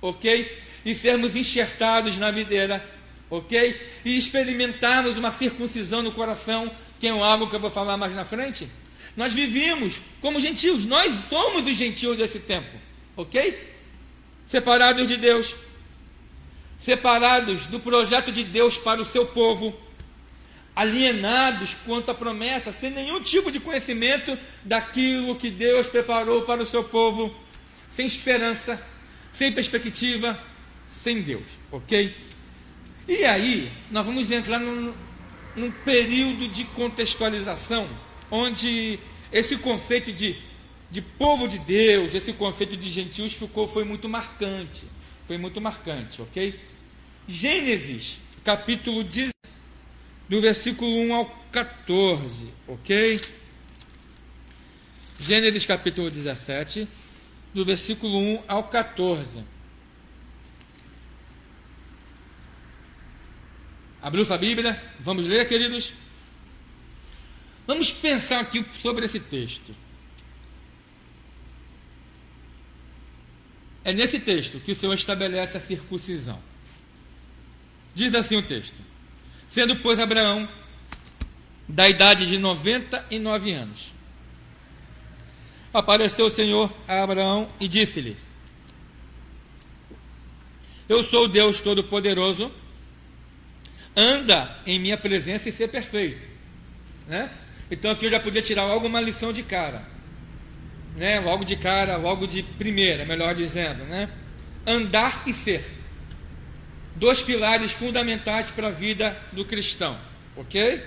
ok? 0.00 0.58
E 0.84 0.94
sermos 0.94 1.34
enxertados 1.34 2.16
na 2.16 2.30
videira, 2.30 2.84
ok? 3.28 3.80
E 4.04 4.16
experimentarmos 4.16 5.16
uma 5.18 5.30
circuncisão 5.30 6.02
no 6.02 6.12
coração, 6.12 6.70
que 6.98 7.06
é 7.06 7.10
algo 7.10 7.48
que 7.48 7.56
eu 7.56 7.60
vou 7.60 7.70
falar 7.70 7.96
mais 7.96 8.14
na 8.14 8.24
frente, 8.24 8.68
nós 9.16 9.32
vivíamos 9.32 10.00
como 10.20 10.40
gentios, 10.40 10.86
nós 10.86 11.12
somos 11.28 11.68
os 11.68 11.76
gentios 11.76 12.16
desse 12.16 12.38
tempo, 12.38 12.76
ok? 13.16 13.68
Separados 14.46 15.08
de 15.08 15.16
Deus, 15.16 15.54
separados 16.78 17.66
do 17.66 17.80
projeto 17.80 18.30
de 18.30 18.44
Deus 18.44 18.78
para 18.78 19.00
o 19.02 19.04
seu 19.04 19.26
povo, 19.26 19.78
alienados 20.74 21.74
quanto 21.86 22.10
à 22.10 22.14
promessa, 22.14 22.72
sem 22.72 22.90
nenhum 22.90 23.20
tipo 23.20 23.50
de 23.50 23.60
conhecimento 23.60 24.38
daquilo 24.64 25.36
que 25.36 25.50
Deus 25.50 25.88
preparou 25.88 26.42
para 26.42 26.62
o 26.62 26.66
seu 26.66 26.84
povo, 26.84 27.34
sem 27.94 28.06
esperança, 28.06 28.80
sem 29.32 29.52
perspectiva, 29.52 30.38
sem 30.88 31.22
Deus, 31.22 31.46
ok? 31.70 32.14
E 33.08 33.24
aí, 33.24 33.70
nós 33.90 34.06
vamos 34.06 34.30
entrar 34.30 34.58
num, 34.58 34.94
num 35.56 35.70
período 35.70 36.48
de 36.48 36.64
contextualização, 36.64 37.88
onde 38.30 38.98
esse 39.32 39.56
conceito 39.56 40.12
de, 40.12 40.36
de 40.90 41.02
povo 41.02 41.48
de 41.48 41.58
Deus, 41.58 42.14
esse 42.14 42.32
conceito 42.32 42.76
de 42.76 42.88
gentios 42.88 43.34
ficou, 43.34 43.66
foi 43.66 43.84
muito 43.84 44.08
marcante. 44.08 44.84
Foi 45.26 45.38
muito 45.38 45.60
marcante, 45.60 46.20
ok? 46.20 46.58
Gênesis, 47.28 48.20
capítulo 48.42 49.04
10, 49.04 49.30
do 50.30 50.40
versículo 50.40 50.88
1 50.88 51.12
ao 51.12 51.26
14, 51.50 52.52
ok? 52.68 53.20
Gênesis 55.18 55.66
capítulo 55.66 56.08
17, 56.08 56.86
do 57.52 57.64
versículo 57.64 58.16
1 58.16 58.44
ao 58.46 58.62
14. 58.62 59.42
Abriu 64.00 64.24
sua 64.24 64.38
Bíblia? 64.38 64.80
Vamos 65.00 65.26
ler, 65.26 65.48
queridos? 65.48 65.92
Vamos 67.66 67.90
pensar 67.90 68.38
aqui 68.38 68.64
sobre 68.80 69.06
esse 69.06 69.18
texto. 69.18 69.74
É 73.82 73.92
nesse 73.92 74.20
texto 74.20 74.60
que 74.60 74.70
o 74.70 74.76
Senhor 74.76 74.94
estabelece 74.94 75.56
a 75.56 75.60
circuncisão. 75.60 76.40
Diz 77.96 78.14
assim 78.14 78.36
o 78.36 78.42
texto: 78.46 78.89
Sendo, 79.50 79.74
pois, 79.76 79.98
Abraão 79.98 80.48
da 81.68 81.88
idade 81.88 82.26
de 82.26 82.38
99 82.38 83.52
anos, 83.52 83.92
apareceu 85.74 86.26
o 86.26 86.30
Senhor 86.30 86.72
a 86.86 87.02
Abraão 87.02 87.48
e 87.58 87.66
disse-lhe: 87.66 88.16
Eu 90.88 91.02
sou 91.02 91.24
o 91.24 91.28
Deus 91.28 91.60
Todo-Poderoso, 91.60 92.52
anda 93.96 94.56
em 94.64 94.78
minha 94.78 94.96
presença 94.96 95.48
e 95.48 95.52
ser 95.52 95.68
perfeito. 95.68 96.28
Né? 97.08 97.28
Então 97.70 97.90
aqui 97.90 98.06
eu 98.06 98.10
já 98.10 98.20
podia 98.20 98.42
tirar 98.42 98.66
logo 98.66 98.86
uma 98.86 99.00
lição 99.00 99.32
de 99.32 99.42
cara. 99.42 99.84
Né? 100.96 101.18
Logo 101.18 101.44
de 101.44 101.56
cara, 101.56 101.96
logo 101.96 102.26
de 102.26 102.42
primeira, 102.42 103.04
melhor 103.04 103.34
dizendo. 103.34 103.84
Né? 103.84 104.08
Andar 104.64 105.24
e 105.26 105.34
ser. 105.34 105.80
Dois 106.96 107.22
pilares 107.22 107.72
fundamentais 107.72 108.50
para 108.50 108.68
a 108.68 108.70
vida 108.70 109.16
do 109.32 109.44
cristão. 109.44 109.98
Ok? 110.36 110.82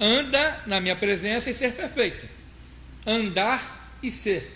Anda 0.00 0.62
na 0.66 0.80
minha 0.80 0.96
presença 0.96 1.50
e 1.50 1.54
ser 1.54 1.72
perfeito. 1.72 2.26
Andar 3.06 3.96
e 4.02 4.10
ser. 4.10 4.52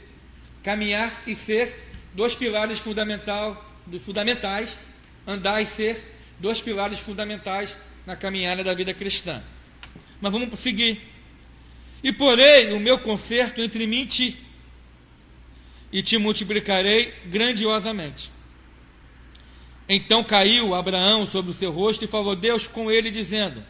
Caminhar 0.63 1.23
e 1.27 1.35
ser. 1.35 1.89
Dois 2.15 2.35
pilares 2.35 2.79
fundamental, 2.79 3.73
fundamentais. 4.01 4.79
Andar 5.27 5.61
e 5.63 5.67
ser 5.67 6.05
dois 6.41 6.61
pilares 6.61 6.99
fundamentais 6.99 7.77
na 8.07 8.17
caminhada 8.17 8.65
da 8.65 8.75
vida 8.75 8.95
cristã. 8.95 9.43
Mas 10.21 10.33
vamos 10.33 10.59
seguir. 10.59 11.01
E 12.03 12.13
porei 12.13 12.73
o 12.73 12.81
meu 12.81 12.99
conserto 13.01 13.61
entre 13.61 13.87
mim 13.87 14.01
e 14.01 14.07
ti, 14.07 14.39
e 15.93 16.03
te 16.03 16.17
multiplicarei 16.17 17.13
grandiosamente. 17.27 18.33
Então 19.93 20.23
caiu 20.23 20.73
Abraão 20.73 21.27
sobre 21.27 21.51
o 21.51 21.55
seu 21.55 21.73
rosto 21.73 22.05
e 22.05 22.09
falou 22.09 22.37
Deus 22.37 22.65
com 22.65 22.93
ele, 22.93 23.11
dizendo: 23.11 23.61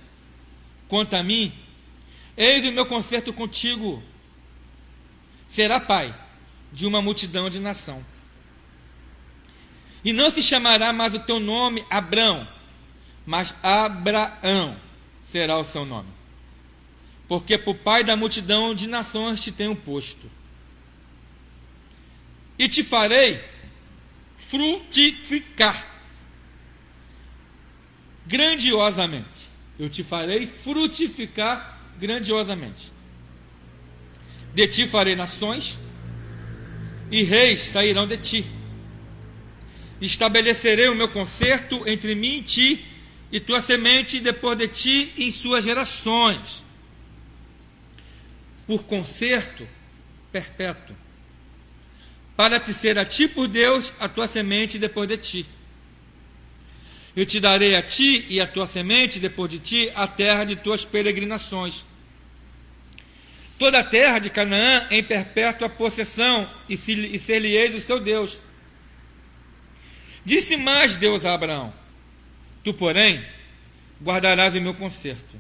Quanto 0.87 1.15
a 1.15 1.23
mim, 1.23 1.51
eis 2.37 2.63
o 2.67 2.73
meu 2.73 2.85
conserto 2.85 3.33
contigo. 3.33 4.03
Será 5.49 5.81
pai 5.81 6.15
de 6.71 6.87
uma 6.87 7.01
multidão 7.01 7.49
de 7.49 7.59
nação. 7.59 8.05
E 10.05 10.13
não 10.13 10.31
se 10.31 10.43
chamará 10.43 10.93
mais 10.93 11.15
o 11.15 11.21
teu 11.21 11.41
nome 11.41 11.87
Abrão, 11.89 12.47
mas 13.25 13.55
Abraão 13.63 14.79
será 15.25 15.57
o 15.57 15.65
seu 15.65 15.87
nome. 15.87 16.11
Porque 17.29 17.57
por 17.57 17.77
pai 17.77 18.05
da 18.05 18.15
multidão 18.15 18.75
de 18.75 18.87
nações 18.87 19.41
te 19.41 19.51
tenho 19.51 19.75
posto. 19.75 20.31
E 22.59 22.69
te 22.69 22.85
farei 22.85 23.43
frutificar 24.37 25.90
grandiosamente. 28.31 29.51
Eu 29.77 29.91
te 29.91 30.05
farei 30.05 30.47
frutificar 30.47 31.81
grandiosamente. 31.99 32.93
De 34.55 34.67
ti 34.69 34.87
farei 34.87 35.17
nações, 35.17 35.77
e 37.11 37.25
reis 37.25 37.61
sairão 37.61 38.07
de 38.07 38.17
ti. 38.17 38.47
Estabelecerei 40.01 40.89
o 40.89 40.95
meu 40.95 41.09
conserto 41.09 41.83
entre 41.89 42.15
mim 42.15 42.39
e 42.39 42.43
ti, 42.43 42.87
e 43.33 43.41
tua 43.41 43.61
semente 43.61 44.21
depois 44.21 44.57
de 44.57 44.69
ti 44.69 45.13
em 45.19 45.31
suas 45.31 45.65
gerações, 45.65 46.63
por 48.67 48.85
conserto 48.85 49.67
perpétuo, 50.31 50.97
para 52.37 52.61
te 52.61 52.73
ser 52.73 52.99
a 52.99 53.05
ti 53.05 53.27
por 53.29 53.49
Deus 53.49 53.93
a 53.99 54.09
tua 54.09 54.29
semente 54.29 54.79
depois 54.79 55.09
de 55.09 55.17
ti. 55.17 55.47
Eu 57.15 57.27
te 57.27 57.41
darei 57.41 57.75
a 57.75 57.83
ti 57.83 58.25
e 58.29 58.41
a 58.41 58.47
tua 58.47 58.67
semente 58.67 59.19
depois 59.19 59.51
de 59.51 59.59
ti 59.59 59.93
a 59.95 60.07
terra 60.07 60.45
de 60.45 60.57
tuas 60.57 60.85
peregrinações. 60.85 61.87
Toda 63.59 63.81
a 63.81 63.85
terra 63.85 64.19
de 64.19 64.31
Canaã 64.31 64.87
em 64.91 65.03
perpétua 65.03 65.69
possessão, 65.69 66.51
e 66.69 66.77
ser-lhe-eis 66.77 67.75
o 67.75 67.81
seu 67.81 68.01
Deus. 68.01 68.41
Disse 70.25 70.57
mais 70.57 70.97
Deus 70.97 71.25
a 71.25 71.35
Abraão: 71.35 71.73
Tu, 72.63 72.73
porém, 72.73 73.25
guardarás 74.03 74.55
o 74.55 74.61
meu 74.61 74.75
conserto. 74.75 75.39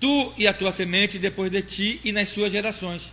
Tu 0.00 0.32
e 0.36 0.46
a 0.46 0.52
tua 0.52 0.72
semente 0.72 1.18
depois 1.18 1.50
de 1.50 1.62
ti 1.62 2.00
e 2.04 2.12
nas 2.12 2.28
suas 2.28 2.52
gerações. 2.52 3.12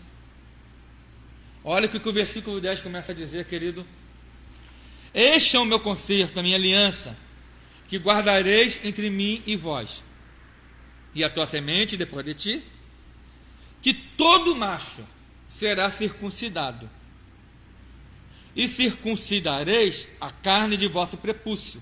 Olha 1.63 1.87
o 1.87 1.89
que 1.89 2.09
o 2.09 2.13
versículo 2.13 2.61
10 2.61 2.81
começa 2.81 3.11
a 3.11 3.15
dizer, 3.15 3.45
querido. 3.45 3.85
Este 5.15 5.55
é 5.55 5.59
o 5.59 5.65
meu 5.65 5.79
conserto, 5.79 6.39
a 6.39 6.43
minha 6.43 6.57
aliança, 6.57 7.17
que 7.87 7.97
guardareis 7.97 8.79
entre 8.83 9.09
mim 9.09 9.41
e 9.47 9.55
vós, 9.55 10.03
e 11.15 11.23
a 11.23 11.29
tua 11.29 11.47
semente 11.47 11.95
depois 11.95 12.25
de 12.25 12.33
ti, 12.33 12.63
que 13.81 13.93
todo 13.93 14.55
macho 14.55 15.03
será 15.47 15.89
circuncidado, 15.89 16.89
e 18.55 18.67
circuncidareis 18.67 20.07
a 20.19 20.29
carne 20.29 20.75
de 20.75 20.87
vosso 20.87 21.17
prepúcio 21.17 21.81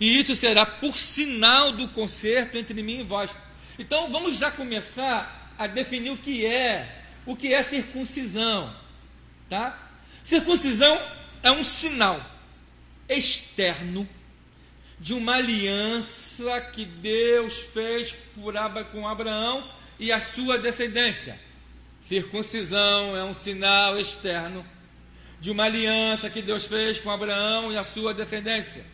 e 0.00 0.18
isso 0.18 0.34
será 0.34 0.64
por 0.64 0.96
sinal 0.96 1.72
do 1.72 1.86
concerto 1.88 2.56
entre 2.56 2.82
mim 2.82 3.00
e 3.00 3.02
vós. 3.02 3.30
Então 3.78 4.10
vamos 4.10 4.38
já 4.38 4.50
começar 4.50 5.52
a 5.58 5.66
definir 5.66 6.10
o 6.10 6.16
que 6.16 6.46
é, 6.46 7.04
o 7.26 7.36
que 7.36 7.52
é 7.52 7.62
circuncisão, 7.62 8.74
tá? 9.50 9.90
Circuncisão 10.24 10.98
é 11.42 11.50
um 11.50 11.64
sinal 11.64 12.24
externo 13.08 14.08
de 14.98 15.14
uma 15.14 15.36
aliança 15.36 16.60
que 16.60 16.84
Deus 16.84 17.58
fez 17.58 18.12
por, 18.34 18.54
com 18.92 19.08
Abraão 19.08 19.68
e 19.98 20.12
a 20.12 20.20
sua 20.20 20.58
descendência. 20.58 21.38
Circuncisão 22.02 23.16
é 23.16 23.24
um 23.24 23.34
sinal 23.34 23.98
externo 23.98 24.64
de 25.40 25.50
uma 25.50 25.64
aliança 25.64 26.28
que 26.28 26.42
Deus 26.42 26.66
fez 26.66 26.98
com 26.98 27.10
Abraão 27.10 27.72
e 27.72 27.76
a 27.76 27.84
sua 27.84 28.12
descendência. 28.12 28.84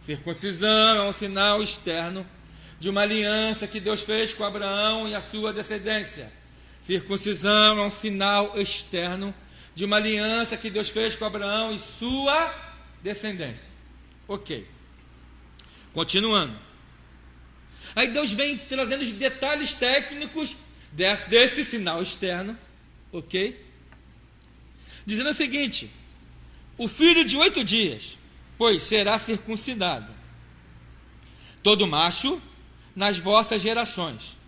Circuncisão 0.00 0.96
é 0.96 1.02
um 1.02 1.12
sinal 1.12 1.62
externo 1.62 2.26
de 2.78 2.88
uma 2.88 3.02
aliança 3.02 3.66
que 3.66 3.80
Deus 3.80 4.02
fez 4.02 4.34
com 4.34 4.44
Abraão 4.44 5.08
e 5.08 5.14
a 5.14 5.20
sua 5.20 5.52
descendência. 5.52 6.32
Circuncisão 6.82 7.78
é 7.78 7.82
um 7.82 7.90
sinal 7.90 8.58
externo 8.60 9.34
de 9.76 9.84
uma 9.84 9.96
aliança 9.96 10.56
que 10.56 10.70
Deus 10.70 10.88
fez 10.88 11.14
com 11.14 11.26
Abraão 11.26 11.70
e 11.70 11.78
sua 11.78 12.52
descendência. 13.02 13.70
Ok. 14.26 14.66
Continuando. 15.92 16.58
Aí 17.94 18.08
Deus 18.08 18.32
vem 18.32 18.56
trazendo 18.56 19.02
os 19.02 19.12
detalhes 19.12 19.74
técnicos 19.74 20.56
desse, 20.90 21.28
desse 21.28 21.62
sinal 21.62 22.02
externo. 22.02 22.58
Ok? 23.12 23.64
Dizendo 25.04 25.28
o 25.28 25.34
seguinte: 25.34 25.90
o 26.78 26.88
filho 26.88 27.22
de 27.24 27.36
oito 27.36 27.62
dias 27.62 28.16
pois 28.56 28.82
será 28.82 29.18
circuncidado. 29.18 30.10
Todo 31.62 31.86
macho 31.86 32.40
nas 32.94 33.18
vossas 33.18 33.60
gerações, 33.60 34.38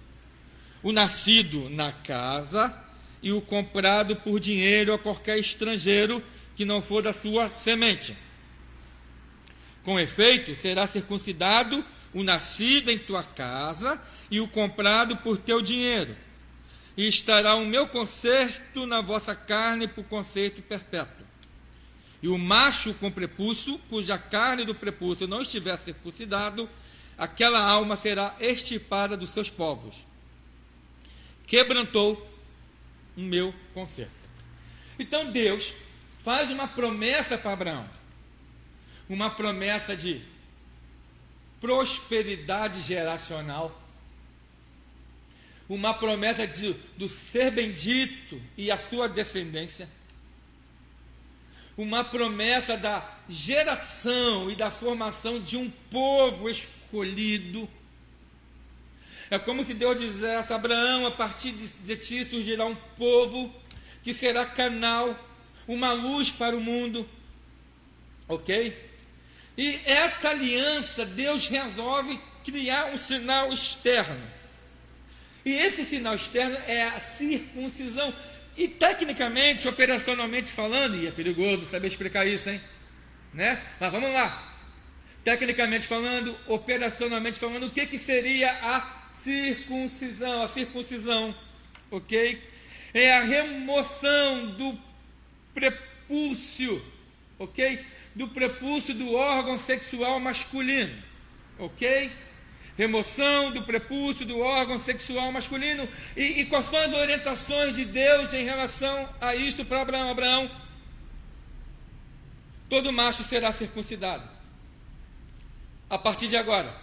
o 0.82 0.90
nascido 0.90 1.68
na 1.68 1.92
casa 1.92 2.88
e 3.22 3.33
o 3.33 3.40
comprado 3.40 4.16
por 4.16 4.38
dinheiro 4.38 4.92
a 4.92 4.98
qualquer 4.98 5.38
estrangeiro 5.38 6.22
que 6.54 6.64
não 6.64 6.83
for 6.83 7.02
da 7.02 7.12
sua 7.12 7.50
semente. 7.50 8.16
Com 9.85 9.98
efeito, 9.98 10.54
será 10.54 10.87
circuncidado 10.87 11.85
o 12.12 12.22
nascido 12.22 12.90
em 12.90 12.98
tua 12.98 13.22
casa 13.22 14.00
e 14.31 14.40
o 14.40 14.48
comprado 14.48 15.16
por 15.18 15.38
teu 15.38 15.62
dinheiro. 15.62 16.16
E 16.96 17.07
estará 17.07 17.54
o 17.54 17.64
meu 17.64 17.88
conserto 17.88 18.87
na 18.87 19.00
vossa 19.00 19.35
carne 19.35 19.87
por 19.87 20.04
conserto 20.04 20.61
perpétuo. 20.62 21.26
E 22.20 22.28
o 22.28 22.37
macho 22.37 22.92
com 22.94 23.11
prepúcio, 23.11 23.78
cuja 23.88 24.18
carne 24.18 24.64
do 24.64 24.74
prepúcio 24.74 25.28
não 25.28 25.42
estiver 25.42 25.78
circuncidado, 25.78 26.68
aquela 27.16 27.61
alma 27.61 27.96
será 27.96 28.35
extirpada 28.40 29.16
dos 29.16 29.31
seus 29.31 29.48
povos. 29.48 29.94
Quebrantou 31.46 32.27
o 33.18 33.20
meu 33.20 33.52
conserto. 33.74 34.12
Então 34.96 35.33
Deus 35.33 35.74
faz 36.22 36.50
uma 36.50 36.68
promessa 36.68 37.37
para 37.37 37.52
Abraão. 37.52 37.90
Uma 39.09 39.28
promessa 39.28 39.96
de 39.96 40.22
prosperidade 41.61 42.81
geracional. 42.81 43.83
Uma 45.68 45.92
promessa 45.92 46.46
de, 46.46 46.72
do 46.96 47.09
ser 47.09 47.50
bendito 47.50 48.40
e 48.57 48.70
a 48.70 48.76
sua 48.76 49.09
descendência. 49.09 49.88
Uma 51.76 52.04
promessa 52.04 52.76
da 52.76 53.18
geração 53.28 54.48
e 54.48 54.54
da 54.54 54.70
formação 54.70 55.40
de 55.40 55.57
um 55.57 55.68
povo 55.90 56.48
escolhido. 56.48 57.68
É 59.30 59.38
como 59.38 59.64
se 59.64 59.74
Deus 59.74 59.96
dissesse 59.98 60.52
Abraão: 60.52 61.06
a 61.06 61.10
partir 61.10 61.52
de 61.52 61.96
ti 61.96 62.24
surgirá 62.24 62.64
um 62.64 62.74
povo 62.74 63.54
que 64.02 64.14
será 64.14 64.46
canal, 64.46 65.18
uma 65.66 65.92
luz 65.92 66.30
para 66.30 66.56
o 66.56 66.60
mundo. 66.60 67.08
Ok? 68.26 68.88
E 69.56 69.80
essa 69.84 70.30
aliança, 70.30 71.04
Deus 71.04 71.48
resolve 71.48 72.18
criar 72.44 72.86
um 72.86 72.98
sinal 72.98 73.52
externo. 73.52 74.38
E 75.44 75.54
esse 75.54 75.84
sinal 75.84 76.14
externo 76.14 76.56
é 76.66 76.84
a 76.84 77.00
circuncisão. 77.00 78.14
E 78.56 78.68
tecnicamente, 78.68 79.68
operacionalmente 79.68 80.50
falando, 80.50 80.96
e 80.96 81.06
é 81.06 81.10
perigoso 81.10 81.66
saber 81.68 81.88
explicar 81.88 82.26
isso, 82.26 82.50
hein? 82.50 82.60
Né? 83.32 83.60
Mas 83.78 83.92
vamos 83.92 84.12
lá. 84.12 84.56
Tecnicamente 85.22 85.86
falando, 85.86 86.36
operacionalmente 86.46 87.38
falando, 87.38 87.66
o 87.66 87.70
que, 87.70 87.86
que 87.86 87.98
seria 87.98 88.52
a 88.62 88.97
circuncisão? 89.12 90.42
A 90.42 90.48
circuncisão, 90.48 91.34
ok? 91.90 92.42
É 92.94 93.12
a 93.12 93.22
remoção 93.22 94.52
do 94.52 94.78
prepúcio, 95.54 96.84
ok? 97.38 97.84
do 98.18 98.26
prepúcio 98.26 98.92
do 98.94 99.14
órgão 99.14 99.56
sexual 99.56 100.18
masculino. 100.18 101.00
Ok? 101.56 102.12
Remoção 102.76 103.52
do 103.52 103.62
prepúcio 103.62 104.26
do 104.26 104.40
órgão 104.40 104.80
sexual 104.80 105.30
masculino. 105.30 105.88
E, 106.16 106.40
e 106.40 106.46
quais 106.46 106.64
são 106.64 106.80
as 106.80 106.92
orientações 106.92 107.76
de 107.76 107.84
Deus 107.84 108.34
em 108.34 108.44
relação 108.44 109.08
a 109.20 109.36
isto 109.36 109.64
para 109.64 109.82
Abraão? 109.82 110.10
Abraão, 110.10 110.50
todo 112.68 112.92
macho 112.92 113.22
será 113.22 113.52
circuncidado. 113.52 114.28
A 115.88 115.96
partir 115.96 116.26
de 116.26 116.36
agora, 116.36 116.74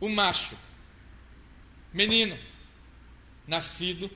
o 0.00 0.08
macho, 0.08 0.56
menino, 1.92 2.38
nascido, 3.46 4.10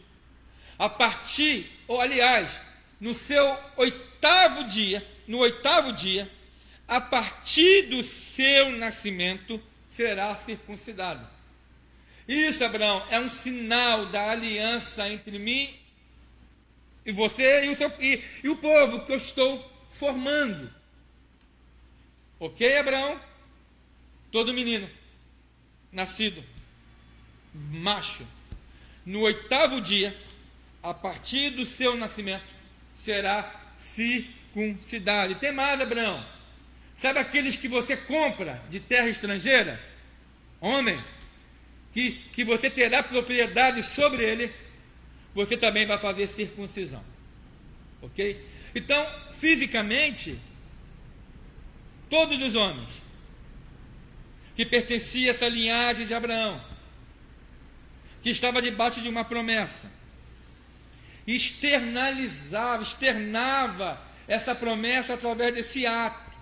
a 0.78 0.88
partir, 0.88 1.70
ou 1.86 2.00
aliás, 2.00 2.60
no 3.00 3.14
seu 3.14 3.58
oitavo 3.76 4.64
dia, 4.64 5.06
no 5.26 5.38
oitavo 5.38 5.92
dia, 5.92 6.30
a 6.86 7.00
partir 7.00 7.82
do 7.88 8.02
seu 8.02 8.72
nascimento, 8.72 9.62
será 9.88 10.34
circuncidado. 10.36 11.26
Isso, 12.26 12.64
Abraão, 12.64 13.04
é 13.10 13.20
um 13.20 13.28
sinal 13.28 14.06
da 14.06 14.30
aliança 14.30 15.08
entre 15.08 15.38
mim 15.38 15.74
e 17.04 17.12
você 17.12 17.66
e 17.66 17.70
o, 17.70 17.76
seu, 17.76 17.92
e, 18.00 18.22
e 18.42 18.48
o 18.48 18.56
povo 18.56 19.04
que 19.04 19.12
eu 19.12 19.16
estou 19.16 19.70
formando. 19.90 20.72
Ok, 22.40 22.78
Abraão? 22.78 23.20
Todo 24.32 24.54
menino, 24.54 24.90
nascido, 25.92 26.42
macho, 27.54 28.26
no 29.06 29.20
oitavo 29.20 29.80
dia, 29.80 30.16
a 30.82 30.92
partir 30.92 31.50
do 31.50 31.64
seu 31.64 31.96
nascimento, 31.96 32.44
será 32.94 33.42
circuncidado 33.78 34.44
circuncidado. 34.54 35.34
tem 35.34 35.52
mais, 35.52 35.80
Abraão. 35.80 36.24
Sabe 36.96 37.18
aqueles 37.18 37.56
que 37.56 37.66
você 37.66 37.96
compra 37.96 38.62
de 38.70 38.78
terra 38.78 39.08
estrangeira? 39.08 39.80
Homem, 40.60 41.02
que, 41.92 42.12
que 42.32 42.44
você 42.44 42.70
terá 42.70 43.02
propriedade 43.02 43.82
sobre 43.82 44.24
ele, 44.24 44.52
você 45.34 45.56
também 45.56 45.84
vai 45.84 45.98
fazer 45.98 46.28
circuncisão. 46.28 47.04
Ok? 48.00 48.46
Então, 48.74 49.06
fisicamente, 49.32 50.38
todos 52.08 52.40
os 52.40 52.54
homens 52.54 53.02
que 54.54 54.64
pertenciam 54.64 55.32
a 55.32 55.34
essa 55.34 55.48
linhagem 55.48 56.06
de 56.06 56.14
Abraão, 56.14 56.64
que 58.24 58.30
estava 58.30 58.62
debaixo 58.62 59.02
de 59.02 59.08
uma 59.10 59.22
promessa, 59.22 59.90
externalizava, 61.26 62.82
externava 62.82 64.00
essa 64.26 64.54
promessa 64.54 65.12
através 65.12 65.52
desse 65.52 65.84
ato 65.84 66.32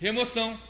remoção 0.00 0.60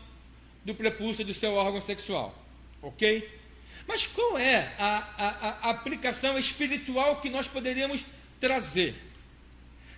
do 0.63 0.75
prepúcio 0.75 1.25
do 1.25 1.33
seu 1.33 1.55
órgão 1.55 1.81
sexual. 1.81 2.37
Ok? 2.83 3.41
Mas 3.89 4.07
qual 4.07 4.37
é 4.37 4.75
a, 4.79 5.09
a, 5.17 5.49
a 5.63 5.71
aplicação 5.71 6.39
espiritual 6.39 7.23
que 7.23 7.31
nós 7.31 7.49
poderíamos 7.49 8.05
trazer? 8.39 8.95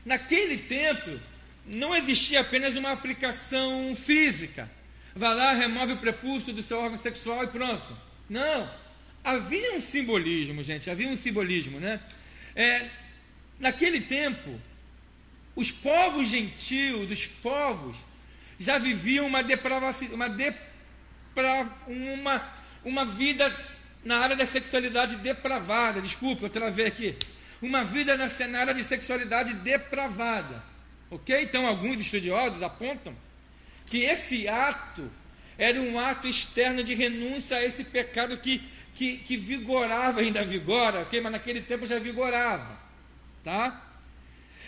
Naquele 0.05 0.57
tempo, 0.57 1.19
não 1.67 1.97
existia 1.97 2.43
apenas 2.43 2.77
uma 2.77 2.93
aplicação 2.93 3.93
física. 3.97 4.71
Vai 5.17 5.35
lá, 5.35 5.53
remove 5.53 5.95
o 5.95 5.99
prepúcio 5.99 6.53
do 6.53 6.63
seu 6.63 6.79
órgão 6.79 6.97
sexual 6.97 7.43
e 7.43 7.49
pronto. 7.49 7.97
Não. 8.31 8.82
Havia 9.25 9.75
um 9.75 9.81
simbolismo, 9.81 10.63
gente, 10.63 10.91
havia 10.91 11.09
um 11.09 11.17
simbolismo, 11.17 11.79
né? 11.79 12.01
É, 12.57 12.89
naquele 13.59 14.01
tempo, 14.01 14.61
os 15.55 15.71
povos 15.71 16.29
gentios, 16.29 17.07
dos 17.07 17.27
povos, 17.27 17.97
já 18.59 18.79
viviam 18.79 19.27
uma 19.27 19.43
depravação, 19.43 20.09
uma, 20.09 20.29
depra, 20.29 21.71
uma, 21.87 22.53
uma 22.85 23.05
vida 23.05 23.53
na 24.05 24.19
área 24.19 24.37
da 24.37 24.47
sexualidade 24.47 25.17
depravada. 25.17 26.01
Desculpa, 26.01 26.47
eu 26.47 26.51
travei 26.51 26.87
aqui. 26.87 27.17
Uma 27.61 27.85
vida 27.85 28.17
na, 28.17 28.29
na 28.49 28.59
área 28.59 28.75
de 28.75 28.83
sexualidade 28.83 29.55
depravada. 29.55 30.63
Ok? 31.11 31.43
Então, 31.43 31.67
alguns 31.67 31.99
estudiosos 31.99 32.63
apontam 32.63 33.15
que 33.87 33.99
esse 33.99 34.49
ato 34.49 35.11
era 35.59 35.81
um 35.81 35.99
ato 35.99 36.27
externo 36.27 36.83
de 36.83 36.95
renúncia 36.95 37.59
a 37.59 37.65
esse 37.65 37.85
pecado 37.85 38.37
que, 38.39 38.63
que, 38.95 39.19
que 39.19 39.37
vigorava, 39.37 40.21
ainda 40.21 40.45
vigora, 40.45 41.01
ok? 41.01 41.21
Mas 41.21 41.33
naquele 41.33 41.61
tempo 41.61 41.87
já 41.87 41.99
vigorava. 41.99 42.79
Tá? 43.43 43.83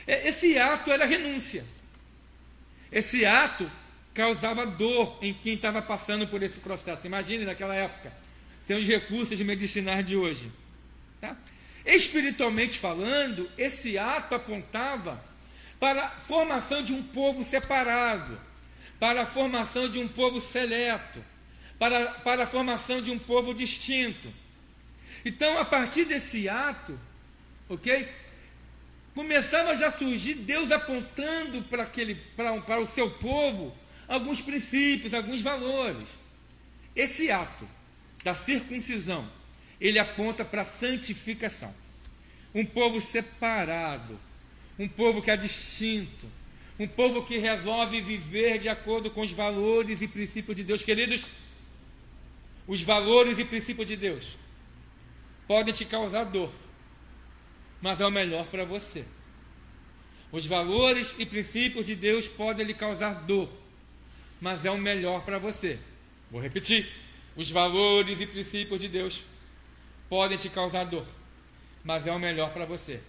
É, 0.06 0.28
esse 0.28 0.58
ato 0.58 0.90
era 0.90 1.04
renúncia. 1.04 1.64
Esse 2.90 3.24
ato 3.26 3.70
causava 4.12 4.64
dor 4.64 5.18
em 5.20 5.34
quem 5.34 5.54
estava 5.54 5.82
passando 5.82 6.26
por 6.26 6.42
esse 6.42 6.60
processo. 6.60 7.06
Imagine 7.06 7.44
naquela 7.44 7.74
época, 7.74 8.12
sem 8.60 8.76
os 8.76 8.86
recursos 8.86 9.38
medicinais 9.40 10.04
de 10.06 10.16
hoje. 10.16 10.50
Tá? 11.20 11.36
Espiritualmente 11.84 12.78
falando, 12.78 13.50
esse 13.58 13.98
ato 13.98 14.34
apontava 14.34 15.22
para 15.78 16.04
a 16.04 16.10
formação 16.10 16.82
de 16.82 16.94
um 16.94 17.02
povo 17.02 17.44
separado, 17.44 18.40
para 18.98 19.22
a 19.22 19.26
formação 19.26 19.88
de 19.88 19.98
um 19.98 20.08
povo 20.08 20.40
seleto, 20.40 21.22
para, 21.84 22.06
para 22.12 22.44
a 22.44 22.46
formação 22.46 23.02
de 23.02 23.10
um 23.10 23.18
povo 23.18 23.52
distinto. 23.52 24.32
Então, 25.22 25.58
a 25.58 25.66
partir 25.66 26.06
desse 26.06 26.48
ato, 26.48 26.98
ok? 27.68 28.08
começava 29.14 29.74
já 29.74 29.88
a 29.88 29.92
surgir 29.92 30.32
Deus 30.34 30.72
apontando 30.72 31.60
para, 31.64 31.82
aquele, 31.82 32.14
para, 32.34 32.58
para 32.62 32.80
o 32.80 32.88
seu 32.88 33.10
povo 33.10 33.76
alguns 34.08 34.40
princípios, 34.40 35.12
alguns 35.12 35.42
valores. 35.42 36.08
Esse 36.96 37.30
ato 37.30 37.68
da 38.24 38.34
circuncisão, 38.34 39.30
ele 39.78 39.98
aponta 39.98 40.42
para 40.42 40.62
a 40.62 40.66
santificação. 40.66 41.72
Um 42.54 42.64
povo 42.64 42.98
separado, 42.98 44.18
um 44.78 44.88
povo 44.88 45.20
que 45.20 45.30
é 45.30 45.36
distinto, 45.36 46.26
um 46.78 46.88
povo 46.88 47.26
que 47.26 47.36
resolve 47.36 48.00
viver 48.00 48.58
de 48.58 48.70
acordo 48.70 49.10
com 49.10 49.20
os 49.20 49.32
valores 49.32 50.00
e 50.00 50.08
princípios 50.08 50.56
de 50.56 50.64
Deus. 50.64 50.82
Queridos, 50.82 51.28
os 52.66 52.82
valores 52.82 53.38
e 53.38 53.44
princípios 53.44 53.86
de 53.86 53.96
Deus 53.96 54.38
podem 55.46 55.74
te 55.74 55.84
causar 55.84 56.24
dor, 56.24 56.50
mas 57.80 58.00
é 58.00 58.06
o 58.06 58.10
melhor 58.10 58.46
para 58.46 58.64
você. 58.64 59.04
Os 60.32 60.46
valores 60.46 61.14
e 61.18 61.26
princípios 61.26 61.84
de 61.84 61.94
Deus 61.94 62.26
podem 62.26 62.66
lhe 62.66 62.74
causar 62.74 63.14
dor, 63.26 63.48
mas 64.40 64.64
é 64.64 64.70
o 64.70 64.78
melhor 64.78 65.24
para 65.24 65.38
você. 65.38 65.78
Vou 66.30 66.40
repetir: 66.40 66.90
os 67.36 67.50
valores 67.50 68.20
e 68.20 68.26
princípios 68.26 68.80
de 68.80 68.88
Deus 68.88 69.22
podem 70.08 70.38
te 70.38 70.48
causar 70.48 70.84
dor, 70.84 71.06
mas 71.84 72.06
é 72.06 72.12
o 72.12 72.18
melhor 72.18 72.52
para 72.52 72.64
você. 72.64 73.00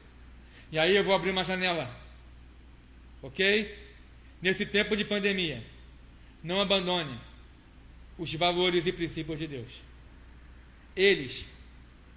E 0.71 0.77
aí 0.77 0.95
eu 0.95 1.03
vou 1.03 1.15
abrir 1.15 1.31
uma 1.31 1.43
janela, 1.43 1.89
ok? 3.21 3.83
Nesse 4.41 4.65
tempo 4.65 4.97
de 4.97 5.05
pandemia, 5.05 5.63
não 6.43 6.59
abandone 6.59 7.17
os 8.17 8.33
valores 8.33 8.85
e 8.85 8.91
princípios 8.91 9.37
de 9.37 9.47
Deus. 9.47 9.83
Eles 10.95 11.45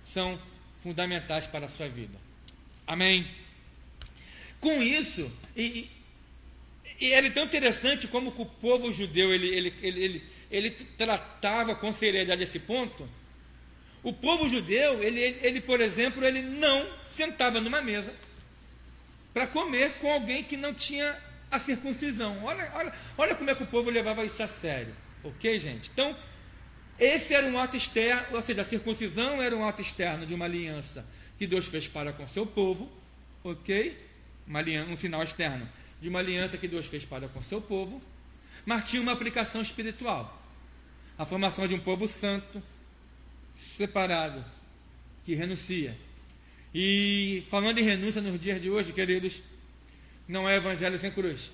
são 0.03 0.41
fundamentais 0.79 1.47
para 1.47 1.67
a 1.67 1.69
sua 1.69 1.89
vida. 1.89 2.19
Amém? 2.87 3.29
Com 4.61 4.83
isso, 4.83 5.31
e, 5.57 5.89
e 7.01 7.13
era 7.13 7.31
tão 7.31 7.45
interessante 7.45 8.09
como 8.09 8.31
o 8.31 8.47
povo 8.47 8.91
judeu 8.93 9.33
ele, 9.33 9.49
ele, 9.49 9.75
ele, 9.83 10.05
ele, 10.05 10.25
ele 10.51 10.71
tratava 10.97 11.75
com 11.75 11.93
seriedade 11.93 12.43
esse 12.43 12.59
ponto. 12.59 13.09
O 14.03 14.13
povo 14.13 14.49
judeu, 14.49 15.03
ele, 15.03 15.21
ele, 15.21 15.61
por 15.61 15.81
exemplo, 15.81 16.25
ele 16.25 16.43
não 16.43 16.89
sentava 17.05 17.61
numa 17.61 17.83
mesa 17.83 18.15
para 19.35 19.47
comer 19.47 19.95
com 19.95 20.11
alguém 20.11 20.43
que 20.43 20.57
não 20.57 20.73
tinha 20.73 21.17
a 21.51 21.59
circuncisão. 21.59 22.45
Olha, 22.45 22.71
olha, 22.75 22.93
olha 23.17 23.35
como 23.35 23.51
é 23.51 23.55
que 23.55 23.63
o 23.63 23.67
povo 23.67 23.91
levava 23.91 24.25
isso 24.25 24.43
a 24.43 24.49
sério. 24.49 24.95
Ok, 25.23 25.59
gente? 25.59 25.91
Então, 25.93 26.17
esse 26.99 27.35
era 27.35 27.47
um 27.47 27.59
ato 27.59 27.77
externo, 27.77 28.37
ou 28.37 28.43
seja, 28.43 28.63
a 28.63 28.65
circuncisão 28.65 29.43
era 29.43 29.57
um 29.57 29.65
ato 29.65 29.81
externo 29.81 30.27
de 30.27 30.35
uma 30.35 30.45
aliança 30.45 31.07
que 31.39 31.47
Deus 31.47 31.67
fez 31.67 31.87
para 31.87 32.13
com 32.13 32.27
seu 32.27 32.45
povo, 32.45 32.91
ok? 33.45 33.97
Uma 34.47 34.59
aliança, 34.59 34.91
um 34.91 34.97
sinal 34.97 35.23
externo 35.23 35.69
de 36.01 36.09
uma 36.09 36.19
aliança 36.19 36.57
que 36.59 36.67
Deus 36.67 36.87
fez 36.87 37.05
para 37.05 37.29
com 37.29 37.43
seu 37.43 37.61
povo, 37.61 38.01
mas 38.65 38.89
tinha 38.89 39.03
uma 39.03 39.13
aplicação 39.13 39.61
espiritual. 39.61 40.43
A 41.17 41.25
formação 41.25 41.67
de 41.67 41.75
um 41.75 41.81
povo 41.81 42.07
santo, 42.07 42.63
separado, 43.57 44.45
que 45.25 45.35
renuncia. 45.35 45.97
E 46.73 47.45
falando 47.49 47.79
em 47.79 47.83
renúncia 47.83 48.21
nos 48.21 48.39
dias 48.39 48.61
de 48.61 48.71
hoje, 48.71 48.93
queridos, 48.93 49.43
não 50.27 50.49
é 50.49 50.57
evangelho 50.57 50.99
sem 50.99 51.11
cruz. 51.11 51.51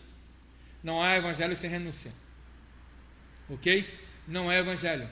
Não 0.82 1.02
há 1.02 1.16
evangelho 1.16 1.56
sem 1.56 1.70
renúncia. 1.70 2.12
Ok? 3.48 3.88
Não 4.26 4.50
é 4.50 4.58
evangelho. 4.58 5.08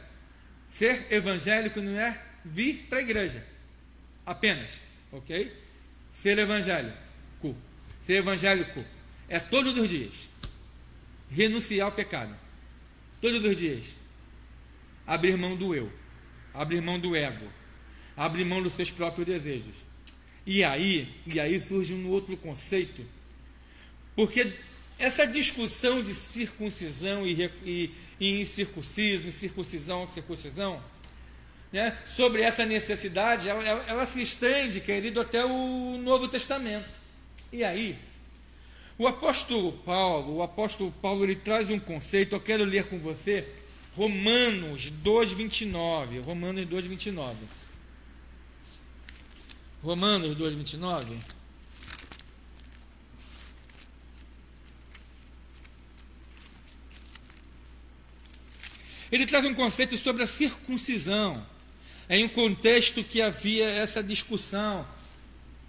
Ser 0.70 1.06
evangélico 1.12 1.80
não 1.80 1.98
é 1.98 2.20
vir 2.44 2.86
para 2.88 2.98
a 2.98 3.02
igreja. 3.02 3.44
Apenas. 4.24 4.80
Ok? 5.10 5.52
Ser 6.12 6.38
evangélico. 6.38 7.56
Ser 8.00 8.14
evangélico 8.14 8.84
é 9.28 9.38
todos 9.38 9.76
os 9.78 9.88
dias. 9.88 10.28
Renunciar 11.30 11.86
ao 11.86 11.92
pecado. 11.92 12.36
Todos 13.20 13.44
os 13.44 13.56
dias. 13.56 13.96
Abrir 15.06 15.36
mão 15.36 15.56
do 15.56 15.74
eu. 15.74 15.92
Abrir 16.52 16.80
mão 16.80 16.98
do 16.98 17.14
ego. 17.14 17.46
Abrir 18.16 18.44
mão 18.44 18.62
dos 18.62 18.72
seus 18.72 18.90
próprios 18.90 19.26
desejos. 19.26 19.76
E 20.44 20.64
aí, 20.64 21.14
e 21.26 21.38
aí 21.38 21.60
surge 21.60 21.94
um 21.94 22.08
outro 22.08 22.36
conceito. 22.36 23.04
Porque 24.16 24.52
essa 24.98 25.26
discussão 25.26 26.02
de 26.02 26.14
circuncisão 26.14 27.26
e, 27.26 27.50
e, 27.64 27.94
e 28.20 28.40
incircunciso, 28.40 29.28
incircuncisão, 29.28 30.06
circuncisão, 30.06 30.82
né, 31.72 31.96
sobre 32.04 32.42
essa 32.42 32.66
necessidade, 32.66 33.48
ela, 33.48 33.64
ela, 33.64 33.84
ela 33.88 34.06
se 34.06 34.20
estende, 34.20 34.80
querido, 34.80 35.20
até 35.20 35.44
o 35.44 35.98
Novo 35.98 36.28
Testamento. 36.28 36.88
E 37.50 37.64
aí, 37.64 37.98
o 38.98 39.06
apóstolo 39.06 39.72
Paulo, 39.72 40.36
o 40.36 40.42
apóstolo 40.42 40.92
Paulo, 41.00 41.24
ele 41.24 41.36
traz 41.36 41.70
um 41.70 41.78
conceito, 41.78 42.34
eu 42.34 42.40
quero 42.40 42.64
ler 42.64 42.88
com 42.88 42.98
você, 42.98 43.48
Romanos 43.96 44.90
2, 44.90 45.32
29. 45.32 46.20
Romanos 46.20 46.66
2, 46.66 46.86
29. 46.86 47.36
Romanos 49.82 50.36
2, 50.36 50.54
Ele 59.12 59.26
traz 59.26 59.44
um 59.44 59.52
conceito 59.52 59.94
sobre 59.98 60.22
a 60.22 60.26
circuncisão, 60.26 61.46
em 62.08 62.24
um 62.24 62.28
contexto 62.30 63.04
que 63.04 63.20
havia 63.20 63.68
essa 63.68 64.02
discussão: 64.02 64.86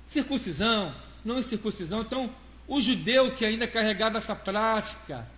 circuncisão, 0.08 0.96
não 1.26 1.44
circuncisão. 1.44 2.02
Então, 2.02 2.34
o 2.66 2.80
judeu 2.80 3.36
que 3.36 3.44
ainda 3.44 3.68
carregava 3.68 4.18
essa 4.18 4.34
prática, 4.34 5.30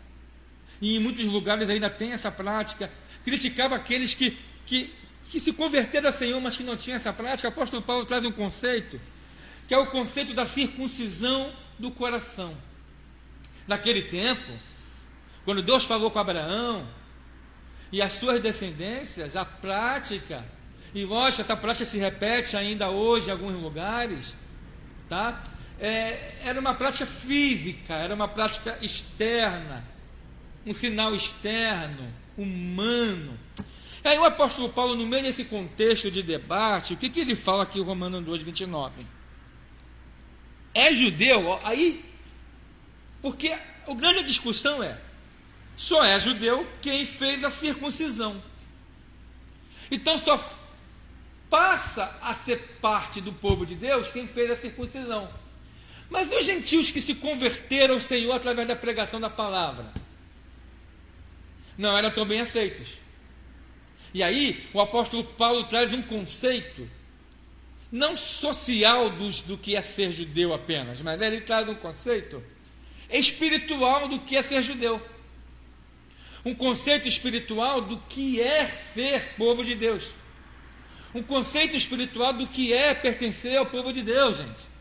e 0.80 0.96
em 0.96 1.00
muitos 1.00 1.26
lugares 1.26 1.68
ainda 1.68 1.90
tem 1.90 2.12
essa 2.12 2.32
prática, 2.32 2.92
criticava 3.24 3.76
aqueles 3.76 4.14
que, 4.14 4.38
que, 4.68 4.94
que 5.28 5.40
se 5.40 5.52
converteram 5.52 6.10
ao 6.10 6.16
Senhor, 6.16 6.40
mas 6.40 6.56
que 6.56 6.64
não 6.64 6.78
tinham 6.78 6.98
essa 6.98 7.12
prática. 7.12 7.48
O 7.48 7.52
apóstolo 7.52 7.82
Paulo 7.82 8.06
traz 8.06 8.24
um 8.24 8.32
conceito, 8.32 9.02
que 9.68 9.74
é 9.74 9.78
o 9.80 9.88
conceito 9.88 10.32
da 10.32 10.46
circuncisão 10.46 11.52
do 11.80 11.90
coração. 11.90 12.56
Naquele 13.68 14.04
tempo, 14.04 14.52
quando 15.44 15.64
Deus 15.64 15.86
falou 15.86 16.12
com 16.12 16.20
Abraão, 16.20 16.88
e 17.92 18.02
as 18.02 18.14
suas 18.14 18.40
descendências, 18.40 19.36
a 19.36 19.46
prática, 19.46 20.44
e 20.94 21.04
lógico, 21.04 21.42
essa 21.42 21.58
prática 21.58 21.84
se 21.86 21.98
repete 21.98 22.56
ainda 22.56 22.90
hoje 22.90 23.28
em 23.28 23.32
alguns 23.32 23.62
lugares, 23.62 24.36
tá? 25.10 25.44
É, 25.78 26.38
era 26.44 26.60
uma 26.60 26.74
prática 26.74 27.06
física, 27.06 27.94
era 27.96 28.16
uma 28.16 28.30
prática 28.30 28.80
externa, 28.82 29.86
um 30.66 30.74
sinal 30.74 31.14
externo, 31.14 32.14
humano. 32.38 33.38
E 34.04 34.08
aí 34.08 34.18
o 34.18 34.24
apóstolo 34.24 34.70
Paulo, 34.70 34.96
no 34.96 35.06
meio 35.06 35.24
desse 35.24 35.44
contexto 35.44 36.10
de 36.10 36.24
debate, 36.24 36.94
o 36.94 36.98
que, 36.98 37.10
que 37.10 37.20
ele 37.20 37.36
fala 37.36 37.64
aqui, 37.64 37.82
Romano 37.82 38.22
2, 38.22 38.44
29? 38.44 39.06
É 40.74 40.94
judeu? 40.94 41.60
Aí, 41.64 42.06
porque 43.22 43.50
a 43.50 43.94
grande 43.96 44.24
discussão 44.24 44.82
é, 44.82 44.98
só 45.78 46.04
é 46.04 46.20
judeu 46.20 46.68
quem 46.82 47.06
fez 47.06 47.44
a 47.44 47.52
circuncisão. 47.52 48.42
Então 49.92 50.18
só 50.18 50.38
passa 51.50 52.18
a 52.22 52.34
ser 52.34 52.58
parte 52.82 53.22
do 53.22 53.34
povo 53.34 53.66
de 53.66 53.76
Deus 53.76 54.08
quem 54.08 54.28
fez 54.28 54.52
a 54.52 54.56
circuncisão. 54.56 55.30
Mas 56.10 56.32
os 56.32 56.46
gentios 56.46 56.92
que 56.92 57.02
se 57.02 57.16
converteram 57.16 57.96
ao 57.96 58.02
Senhor 58.02 58.34
através 58.34 58.68
da 58.68 58.76
pregação 58.76 59.20
da 59.20 59.30
palavra 59.30 59.92
não 61.78 61.98
eram 61.98 62.12
tão 62.12 62.26
bem 62.26 62.42
aceitos. 62.42 63.00
E 64.14 64.24
aí 64.24 64.66
o 64.74 64.80
apóstolo 64.80 65.24
Paulo 65.24 65.66
traz 65.66 65.94
um 65.94 66.02
conceito 66.02 66.90
não 67.92 68.16
social 68.16 69.10
dos, 69.10 69.42
do 69.42 69.58
que 69.58 69.76
é 69.76 69.82
ser 69.82 70.12
judeu 70.12 70.54
apenas, 70.54 71.02
mas 71.02 71.22
ele 71.22 71.42
traz 71.42 71.68
um 71.68 71.76
conceito 71.76 72.42
espiritual 73.10 74.08
do 74.08 74.20
que 74.20 74.36
é 74.36 74.42
ser 74.42 74.62
judeu 74.62 75.15
um 76.46 76.54
conceito 76.54 77.08
espiritual 77.08 77.82
do 77.82 77.98
que 78.08 78.40
é 78.40 78.68
ser 78.94 79.34
povo 79.36 79.66
de 79.66 79.74
Deus. 79.74 80.12
Um 81.14 81.24
conceito 81.24 81.76
espiritual 81.76 82.34
do 82.34 82.46
que 82.46 82.72
é 82.72 82.94
pertencer 82.94 83.58
ao 83.58 83.66
povo 83.66 83.92
de 83.92 84.04
Deus, 84.04 84.38
gente. 84.38 84.76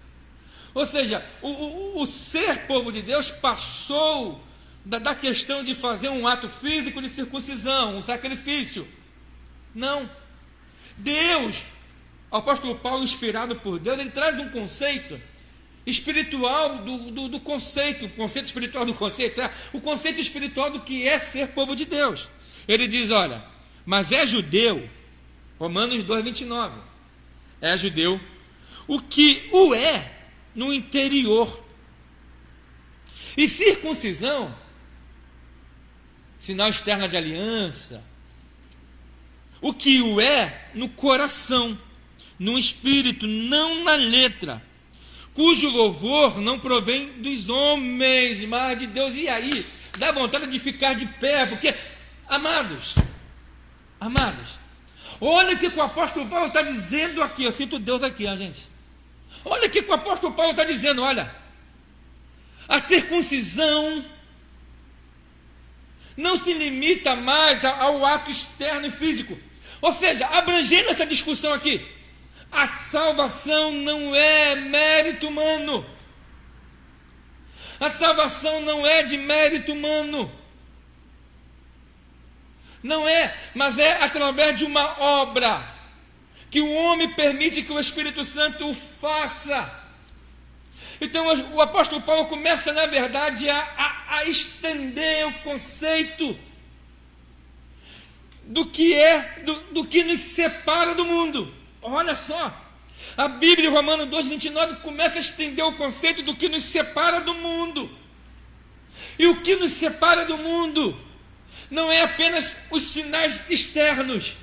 Ou 0.75 0.85
seja, 0.87 1.25
o, 1.41 1.49
o, 1.49 2.03
o 2.03 2.07
ser 2.07 2.67
povo 2.67 2.93
de 2.93 3.01
Deus 3.01 3.31
passou 3.31 4.45
da, 4.85 4.99
da 4.99 5.15
questão 5.15 5.65
de 5.65 5.75
fazer 5.75 6.09
um 6.11 6.27
ato 6.27 6.49
físico 6.49 7.01
de 7.01 7.09
circuncisão, 7.09 7.97
um 7.97 8.03
sacrifício. 8.03 8.87
Não. 9.75 10.11
Deus, 10.99 11.63
o 12.31 12.37
apóstolo 12.37 12.75
Paulo, 12.75 13.05
inspirado 13.05 13.57
por 13.57 13.79
Deus, 13.79 13.99
ele 13.99 14.11
traz 14.11 14.39
um 14.39 14.49
conceito 14.51 15.19
espiritual 15.87 16.79
do, 16.79 17.11
do, 17.11 17.29
do, 17.29 17.41
conceito, 17.41 18.07
o 18.07 18.11
conceito 18.11 18.47
espiritual 18.47 18.85
do 18.85 18.95
conceito, 18.95 19.41
é 19.41 19.51
o 19.73 19.81
conceito 19.81 20.21
espiritual 20.21 20.71
do 20.71 20.81
que 20.81 21.07
é 21.07 21.19
ser 21.19 21.49
povo 21.49 21.77
de 21.77 21.85
Deus. 21.85 22.29
Ele 22.67 22.89
diz: 22.89 23.11
olha, 23.11 23.45
mas 23.85 24.11
é 24.11 24.27
judeu, 24.27 24.89
Romanos 25.59 26.03
2, 26.03 26.25
29, 26.25 26.81
é 27.61 27.77
judeu, 27.77 28.21
o 28.87 29.01
que 29.01 29.49
o 29.53 29.75
é 29.75 30.13
no 30.55 30.73
interior. 30.73 31.63
E 33.37 33.49
circuncisão, 33.49 34.55
sinal 36.39 36.69
externo 36.69 37.09
de 37.09 37.17
aliança, 37.17 38.03
o 39.61 39.75
que 39.75 40.01
o 40.01 40.21
é 40.21 40.71
no 40.73 40.89
coração, 40.89 41.79
no 42.39 42.57
espírito, 42.57 43.27
não 43.27 43.83
na 43.83 43.97
letra 43.97 44.63
cujo 45.35 45.69
louvor 45.69 46.41
não 46.41 46.59
provém 46.59 47.09
dos 47.21 47.49
homens, 47.49 48.41
mas 48.47 48.79
de 48.79 48.87
Deus. 48.87 49.15
E 49.17 49.29
aí, 49.29 49.67
dá 49.99 50.13
vontade 50.13 50.47
de 50.47 50.59
ficar 50.59 50.95
de 50.95 51.07
pé, 51.07 51.45
porque, 51.45 51.75
amados, 52.29 52.95
amados, 54.01 54.59
olha 55.21 55.55
o 55.55 55.59
que 55.59 55.67
o 55.67 55.83
apóstolo 55.83 56.27
Paulo 56.27 56.47
está 56.47 56.63
dizendo 56.63 57.23
aqui. 57.23 57.45
Eu 57.45 57.53
sinto 57.53 57.79
Deus 57.79 58.03
aqui, 58.03 58.27
ó, 58.27 58.37
gente. 58.37 58.69
Olha 59.45 59.67
o 59.67 59.71
que 59.71 59.81
o 59.81 59.93
apóstolo 59.93 60.33
Paulo 60.33 60.53
está 60.53 60.65
dizendo, 60.65 61.03
olha. 61.03 61.35
A 62.67 62.81
circuncisão 62.81 64.03
não 66.17 66.39
se 66.39 66.53
limita 66.55 67.15
mais 67.17 67.65
ao 67.65 68.07
ato 68.07 68.31
externo 68.31 68.87
e 68.87 68.91
físico. 68.91 69.39
Ou 69.83 69.93
seja, 69.93 70.27
abrangendo 70.29 70.89
essa 70.89 71.05
discussão 71.05 71.53
aqui, 71.53 71.85
a 72.55 72.69
salvação 72.69 73.73
não 73.73 74.15
é 74.15 74.55
mérito 74.55 75.29
humano. 75.29 75.85
A 77.81 77.91
salvação 77.91 78.61
não 78.63 78.87
é 78.87 79.03
de 79.03 79.17
mérito 79.17 79.73
humano. 79.73 80.33
Não 82.83 83.09
é, 83.09 83.37
mas 83.55 83.79
é 83.79 84.03
através 84.03 84.57
de 84.57 84.65
uma 84.65 85.01
obra 85.01 85.75
que 86.51 86.61
o 86.61 86.73
homem 86.73 87.11
permite 87.15 87.63
que 87.63 87.73
o 87.73 87.81
Espírito 87.81 88.23
Santo 88.25 88.71
o 88.71 88.75
faça. 88.75 89.83
Então 91.01 91.27
o 91.53 91.61
apóstolo 91.61 92.03
Paulo 92.03 92.27
começa, 92.27 92.73
na 92.73 92.87
verdade, 92.87 93.51
a, 93.51 93.59
a, 93.59 94.17
a 94.19 94.25
estender 94.27 95.27
o 95.27 95.33
conceito 95.41 96.39
do 98.45 98.67
que 98.67 98.95
é, 98.95 99.43
do, 99.45 99.61
do 99.73 99.85
que 99.87 100.05
nos 100.05 100.21
separa 100.21 100.95
do 100.95 101.05
mundo. 101.05 101.64
Olha 101.87 102.15
só, 102.15 102.51
a 103.15 103.29
Bíblia, 103.29 103.71
Romanos 103.71 104.09
2, 104.09 104.29
29, 104.29 104.77
começa 104.77 105.17
a 105.17 105.21
estender 105.21 105.63
o 105.63 105.77
conceito 105.77 106.23
do 106.23 106.35
que 106.35 106.49
nos 106.49 106.63
separa 106.63 107.21
do 107.21 107.35
mundo. 107.35 107.91
E 109.19 109.27
o 109.27 109.43
que 109.43 109.55
nos 109.57 109.73
separa 109.73 110.25
do 110.25 110.39
mundo 110.39 110.99
não 111.71 111.93
é 111.93 112.01
apenas 112.01 112.57
os 112.71 112.83
sinais 112.85 113.51
externos. 113.51 114.35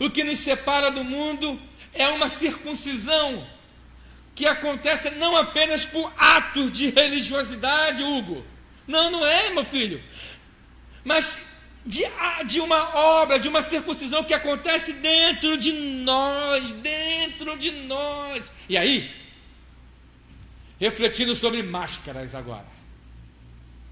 O 0.00 0.10
que 0.10 0.24
nos 0.24 0.40
separa 0.40 0.90
do 0.90 1.04
mundo 1.04 1.60
é 1.92 2.08
uma 2.08 2.28
circuncisão 2.28 3.46
que 4.34 4.44
acontece 4.44 5.10
não 5.10 5.36
apenas 5.36 5.84
por 5.84 6.12
atos 6.18 6.72
de 6.72 6.90
religiosidade, 6.90 8.02
Hugo. 8.02 8.44
Não, 8.88 9.08
não 9.08 9.24
é, 9.24 9.50
meu 9.50 9.64
filho. 9.64 10.02
Mas 11.04 11.38
de, 11.84 12.02
de 12.46 12.60
uma 12.60 12.96
obra, 12.96 13.38
de 13.38 13.48
uma 13.48 13.60
circuncisão 13.60 14.24
que 14.24 14.32
acontece 14.32 14.94
dentro 14.94 15.56
de 15.58 15.72
nós, 16.02 16.72
dentro 16.72 17.58
de 17.58 17.70
nós. 17.70 18.50
E 18.68 18.76
aí, 18.76 19.10
refletindo 20.80 21.34
sobre 21.36 21.62
máscaras 21.62 22.34
agora. 22.34 22.66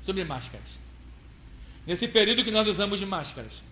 Sobre 0.03 0.25
máscaras. 0.25 0.81
Nesse 1.87 2.09
período 2.09 2.45
que 2.45 2.51
nós 2.51 2.67
usamos 2.67 2.99
de 2.99 3.07
máscaras, 3.07 3.63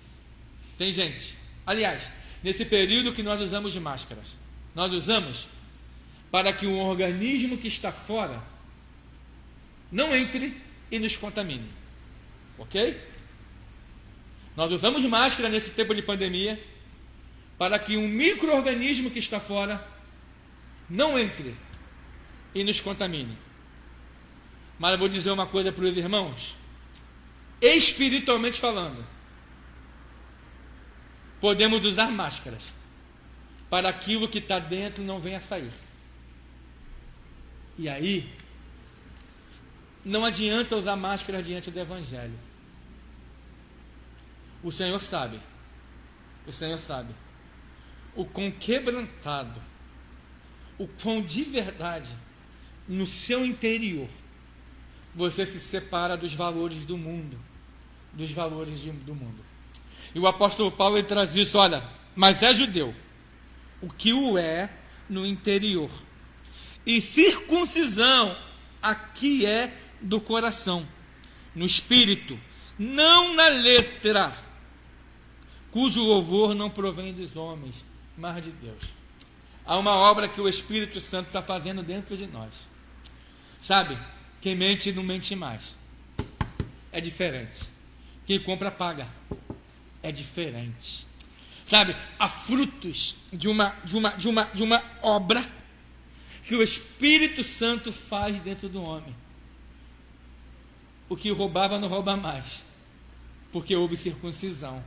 tem 0.76 0.92
gente. 0.92 1.38
Aliás, 1.64 2.11
nesse 2.42 2.64
período 2.64 3.12
que 3.12 3.22
nós 3.22 3.40
usamos 3.40 3.72
de 3.72 3.80
máscaras, 3.80 4.28
nós 4.74 4.92
usamos 4.92 5.48
para 6.30 6.52
que 6.52 6.66
um 6.66 6.78
organismo 6.78 7.56
que 7.56 7.68
está 7.68 7.90
fora 7.90 8.42
não 9.90 10.14
entre 10.14 10.61
e 10.90 10.98
nos 10.98 11.16
contamine. 11.16 11.68
Ok? 12.59 13.10
Nós 14.61 14.70
usamos 14.73 15.03
máscara 15.05 15.49
nesse 15.49 15.70
tempo 15.70 15.94
de 15.94 16.03
pandemia 16.03 16.62
para 17.57 17.79
que 17.79 17.96
um 17.96 18.07
microorganismo 18.07 19.11
que 19.11 19.18
está 19.18 19.40
fora 19.40 19.83
não 20.87 21.18
entre 21.18 21.57
e 22.55 22.62
nos 22.62 22.79
contamine. 22.79 23.38
Mas 24.79 24.92
eu 24.92 24.99
vou 24.99 25.09
dizer 25.09 25.31
uma 25.31 25.46
coisa 25.46 25.73
para 25.73 25.83
os 25.83 25.96
irmãos, 25.96 26.59
espiritualmente 27.59 28.61
falando, 28.61 29.03
podemos 31.40 31.83
usar 31.83 32.11
máscaras 32.11 32.64
para 33.70 33.88
aquilo 33.88 34.29
que 34.29 34.40
está 34.40 34.59
dentro 34.59 35.03
não 35.03 35.18
venha 35.18 35.40
sair. 35.40 35.73
E 37.79 37.88
aí, 37.88 38.31
não 40.05 40.23
adianta 40.23 40.77
usar 40.77 40.96
máscara 40.96 41.42
diante 41.42 41.70
do 41.70 41.81
Evangelho. 41.81 42.50
O 44.62 44.70
Senhor 44.70 45.01
sabe, 45.01 45.40
o 46.46 46.53
Senhor 46.53 46.79
sabe, 46.79 47.14
o 48.14 48.25
quão 48.25 48.51
quebrantado, 48.51 49.61
o 50.79 50.87
quão 50.87 51.23
de 51.23 51.44
verdade, 51.44 52.14
no 52.87 53.07
seu 53.07 53.44
interior, 53.44 54.09
você 55.14 55.46
se 55.46 55.59
separa 55.59 56.16
dos 56.16 56.35
valores 56.35 56.85
do 56.85 56.99
mundo, 56.99 57.38
dos 58.12 58.33
valores 58.33 58.81
de, 58.81 58.90
do 58.90 59.14
mundo. 59.14 59.44
E 60.14 60.18
o 60.18 60.27
apóstolo 60.27 60.70
Paulo 60.70 60.99
ele 60.99 61.07
traz 61.07 61.35
isso, 61.35 61.57
olha, 61.57 61.83
mas 62.14 62.42
é 62.42 62.53
judeu, 62.53 62.94
o 63.81 63.88
que 63.88 64.12
o 64.12 64.37
é 64.37 64.70
no 65.09 65.25
interior. 65.25 65.90
E 66.85 67.01
circuncisão 67.01 68.37
aqui 68.83 69.46
é 69.46 69.73
do 70.01 70.20
coração, 70.20 70.87
no 71.55 71.64
espírito, 71.64 72.38
não 72.79 73.35
na 73.35 73.49
letra, 73.49 74.33
cujo 75.70 76.02
louvor 76.02 76.54
não 76.54 76.70
provém 76.70 77.12
dos 77.12 77.37
homens, 77.37 77.85
mas 78.16 78.44
de 78.44 78.50
Deus. 78.50 79.00
Há 79.64 79.76
uma 79.76 79.94
obra 79.94 80.28
que 80.28 80.40
o 80.40 80.48
Espírito 80.48 81.00
Santo 81.00 81.28
está 81.28 81.40
fazendo 81.40 81.83
dentro 81.83 82.16
de 82.16 82.26
nós. 82.26 82.52
Sabe? 83.62 83.96
Quem 84.40 84.56
mente 84.56 84.90
não 84.92 85.02
mente 85.02 85.37
mais. 85.37 85.76
É 86.90 87.00
diferente. 87.00 87.59
Quem 88.26 88.40
compra 88.40 88.70
paga. 88.70 89.06
É 90.02 90.11
diferente. 90.11 91.06
Sabe? 91.64 91.94
Há 92.18 92.26
frutos 92.26 93.14
de 93.33 93.48
uma 93.48 93.76
de 93.85 93.96
uma 93.96 94.11
de 94.11 94.28
uma 94.28 94.44
de 94.44 94.62
uma 94.62 94.83
obra 95.02 95.48
que 96.44 96.56
o 96.56 96.62
Espírito 96.64 97.44
Santo 97.44 97.92
faz 97.92 98.40
dentro 98.40 98.68
do 98.68 98.83
homem. 98.83 99.14
O 101.09 101.16
que 101.16 101.30
roubava 101.30 101.78
não 101.78 101.87
rouba 101.88 102.16
mais, 102.16 102.62
porque 103.52 103.76
houve 103.76 103.96
circuncisão. 103.96 104.83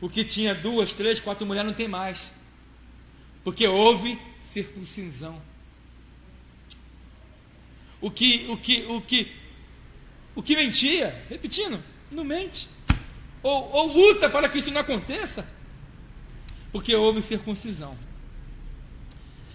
O 0.00 0.08
que 0.08 0.24
tinha 0.24 0.54
duas, 0.54 0.94
três, 0.94 1.20
quatro 1.20 1.46
mulheres 1.46 1.68
não 1.68 1.76
tem 1.76 1.88
mais, 1.88 2.32
porque 3.44 3.66
houve 3.66 4.18
circuncisão. 4.42 5.40
O 8.00 8.10
que, 8.10 8.46
o 8.48 8.56
que, 8.56 8.84
o 8.88 9.00
que, 9.02 9.32
o 10.34 10.42
que 10.42 10.56
mentia, 10.56 11.24
repetindo, 11.28 11.82
não 12.10 12.24
mente. 12.24 12.68
Ou, 13.42 13.70
ou 13.72 13.92
luta 13.92 14.28
para 14.28 14.48
que 14.48 14.58
isso 14.58 14.70
não 14.70 14.80
aconteça, 14.80 15.46
porque 16.72 16.94
houve 16.94 17.22
circuncisão. 17.22 17.96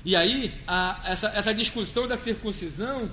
E 0.04 0.16
aí, 0.16 0.54
a, 0.68 1.02
essa, 1.06 1.28
essa 1.30 1.54
discussão 1.54 2.08
da 2.08 2.16
circuncisão, 2.16 3.12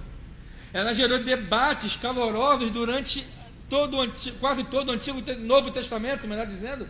ela 0.72 0.92
gerou 0.92 1.18
debates 1.18 1.96
calorosos 1.96 2.70
durante 2.70 3.24
todo 3.70 3.96
quase 4.38 4.64
todo 4.64 4.90
o 4.90 4.92
Antigo 4.92 5.22
Novo 5.38 5.70
Testamento, 5.70 6.28
melhor 6.28 6.46
dizendo. 6.46 6.86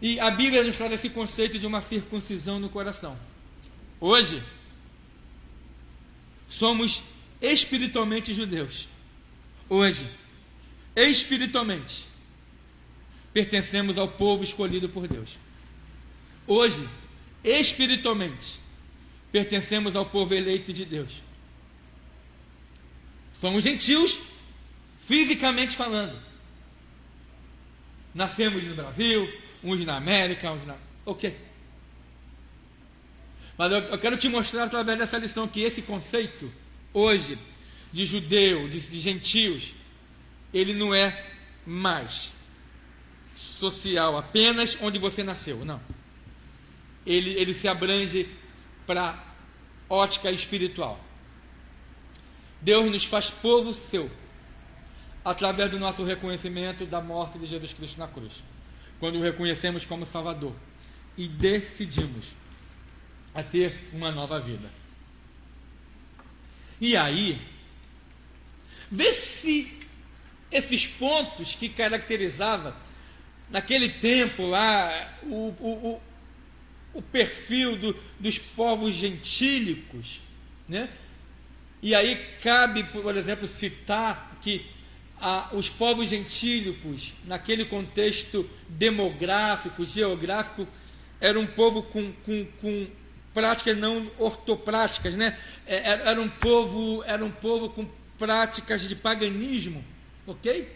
E 0.00 0.20
a 0.20 0.30
Bíblia 0.30 0.62
nos 0.62 0.76
traz 0.76 0.92
esse 0.92 1.08
conceito 1.10 1.58
de 1.58 1.66
uma 1.66 1.80
circuncisão 1.80 2.60
no 2.60 2.68
coração. 2.68 3.18
Hoje, 3.98 4.42
somos 6.48 7.02
espiritualmente 7.40 8.34
judeus. 8.34 8.88
Hoje, 9.68 10.06
espiritualmente, 10.94 12.06
pertencemos 13.32 13.98
ao 13.98 14.08
povo 14.08 14.44
escolhido 14.44 14.88
por 14.88 15.08
Deus. 15.08 15.38
Hoje, 16.46 16.88
espiritualmente, 17.42 18.60
pertencemos 19.32 19.96
ao 19.96 20.06
povo 20.06 20.34
eleito 20.34 20.72
de 20.72 20.84
Deus. 20.84 21.22
Somos 23.40 23.64
gentios, 23.64 24.18
fisicamente 25.00 25.76
falando. 25.76 26.18
Nascemos 28.14 28.64
no 28.64 28.74
Brasil, 28.74 29.30
uns 29.62 29.84
na 29.84 29.96
América, 29.96 30.50
uns 30.52 30.64
na. 30.64 30.76
Ok. 31.04 31.36
Mas 33.58 33.72
eu, 33.72 33.78
eu 33.78 33.98
quero 33.98 34.16
te 34.16 34.28
mostrar 34.28 34.64
através 34.64 34.98
dessa 34.98 35.18
lição 35.18 35.48
que 35.48 35.60
esse 35.60 35.82
conceito, 35.82 36.52
hoje, 36.92 37.38
de 37.92 38.04
judeu, 38.04 38.68
de, 38.68 38.78
de 38.88 39.00
gentios, 39.00 39.74
ele 40.52 40.74
não 40.74 40.94
é 40.94 41.26
mais 41.66 42.30
social, 43.34 44.16
apenas 44.16 44.76
onde 44.80 44.98
você 44.98 45.22
nasceu. 45.22 45.64
Não. 45.64 45.80
Ele, 47.06 47.30
ele 47.30 47.54
se 47.54 47.68
abrange 47.68 48.28
para 48.86 49.22
ótica 49.88 50.30
espiritual. 50.30 51.00
Deus 52.60 52.90
nos 52.90 53.04
faz 53.04 53.30
povo 53.30 53.74
seu, 53.74 54.10
através 55.24 55.70
do 55.70 55.78
nosso 55.78 56.04
reconhecimento 56.04 56.84
da 56.84 57.00
morte 57.00 57.38
de 57.38 57.46
Jesus 57.46 57.72
Cristo 57.72 57.98
na 57.98 58.08
cruz. 58.08 58.42
Quando 58.98 59.18
o 59.18 59.22
reconhecemos 59.22 59.84
como 59.84 60.06
Salvador 60.06 60.54
e 61.16 61.28
decidimos 61.28 62.34
a 63.34 63.42
ter 63.42 63.88
uma 63.92 64.10
nova 64.10 64.40
vida. 64.40 64.70
E 66.80 66.96
aí, 66.96 67.40
vê 68.90 69.12
se 69.12 69.78
esses 70.50 70.86
pontos 70.86 71.54
que 71.54 71.68
caracterizava 71.68 72.76
naquele 73.50 73.88
tempo 73.88 74.46
lá 74.46 75.18
o, 75.22 75.48
o, 75.60 76.00
o 76.94 77.02
perfil 77.02 77.76
do, 77.76 77.96
dos 78.18 78.38
povos 78.38 78.94
gentílicos, 78.94 80.20
né? 80.68 80.88
E 81.82 81.94
aí 81.94 82.16
cabe, 82.42 82.84
por 82.84 83.16
exemplo, 83.16 83.46
citar 83.46 84.38
que 84.40 84.66
a, 85.20 85.48
os 85.52 85.70
povos 85.70 86.08
gentílicos, 86.08 87.14
naquele 87.24 87.64
contexto 87.64 88.48
demográfico, 88.68 89.84
geográfico, 89.84 90.66
era 91.20 91.38
um 91.38 91.46
povo 91.46 91.82
com, 91.82 92.12
com, 92.24 92.46
com 92.60 92.86
práticas 93.32 93.76
não 93.76 94.10
ortopráticas, 94.18 95.14
né? 95.14 95.38
É, 95.66 95.76
é, 95.76 96.08
era 96.08 96.20
um 96.20 96.28
povo, 96.28 97.02
era 97.04 97.24
um 97.24 97.30
povo 97.30 97.70
com 97.70 97.88
práticas 98.18 98.88
de 98.88 98.96
paganismo, 98.96 99.84
ok? 100.26 100.74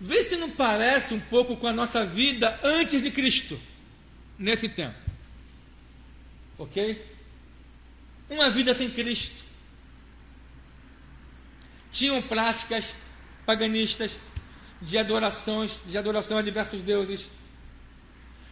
Vê 0.00 0.22
se 0.22 0.36
não 0.36 0.50
parece 0.50 1.14
um 1.14 1.20
pouco 1.20 1.56
com 1.56 1.66
a 1.66 1.72
nossa 1.72 2.04
vida 2.04 2.58
antes 2.62 3.02
de 3.02 3.10
Cristo, 3.10 3.58
nesse 4.38 4.68
tempo, 4.68 4.98
ok? 6.58 7.04
Uma 8.28 8.50
vida 8.50 8.74
sem 8.74 8.90
Cristo. 8.90 9.45
Tinham 11.90 12.20
práticas 12.22 12.94
paganistas 13.44 14.12
de 14.80 14.98
adorações, 14.98 15.78
de 15.86 15.96
adoração 15.96 16.38
a 16.38 16.42
diversos 16.42 16.82
deuses, 16.82 17.28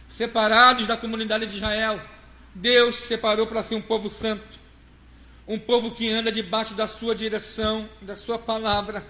separados 0.09 0.87
da 0.87 0.97
comunidade 0.97 1.45
de 1.45 1.55
Israel. 1.55 2.01
Deus 2.53 2.95
separou 2.95 3.45
para 3.47 3.63
si 3.63 3.75
um 3.75 3.81
povo 3.81 4.09
santo, 4.09 4.59
um 5.47 5.59
povo 5.59 5.91
que 5.91 6.09
anda 6.09 6.31
debaixo 6.31 6.73
da 6.73 6.87
sua 6.87 7.13
direção, 7.13 7.89
da 8.01 8.15
sua 8.15 8.39
palavra. 8.39 9.05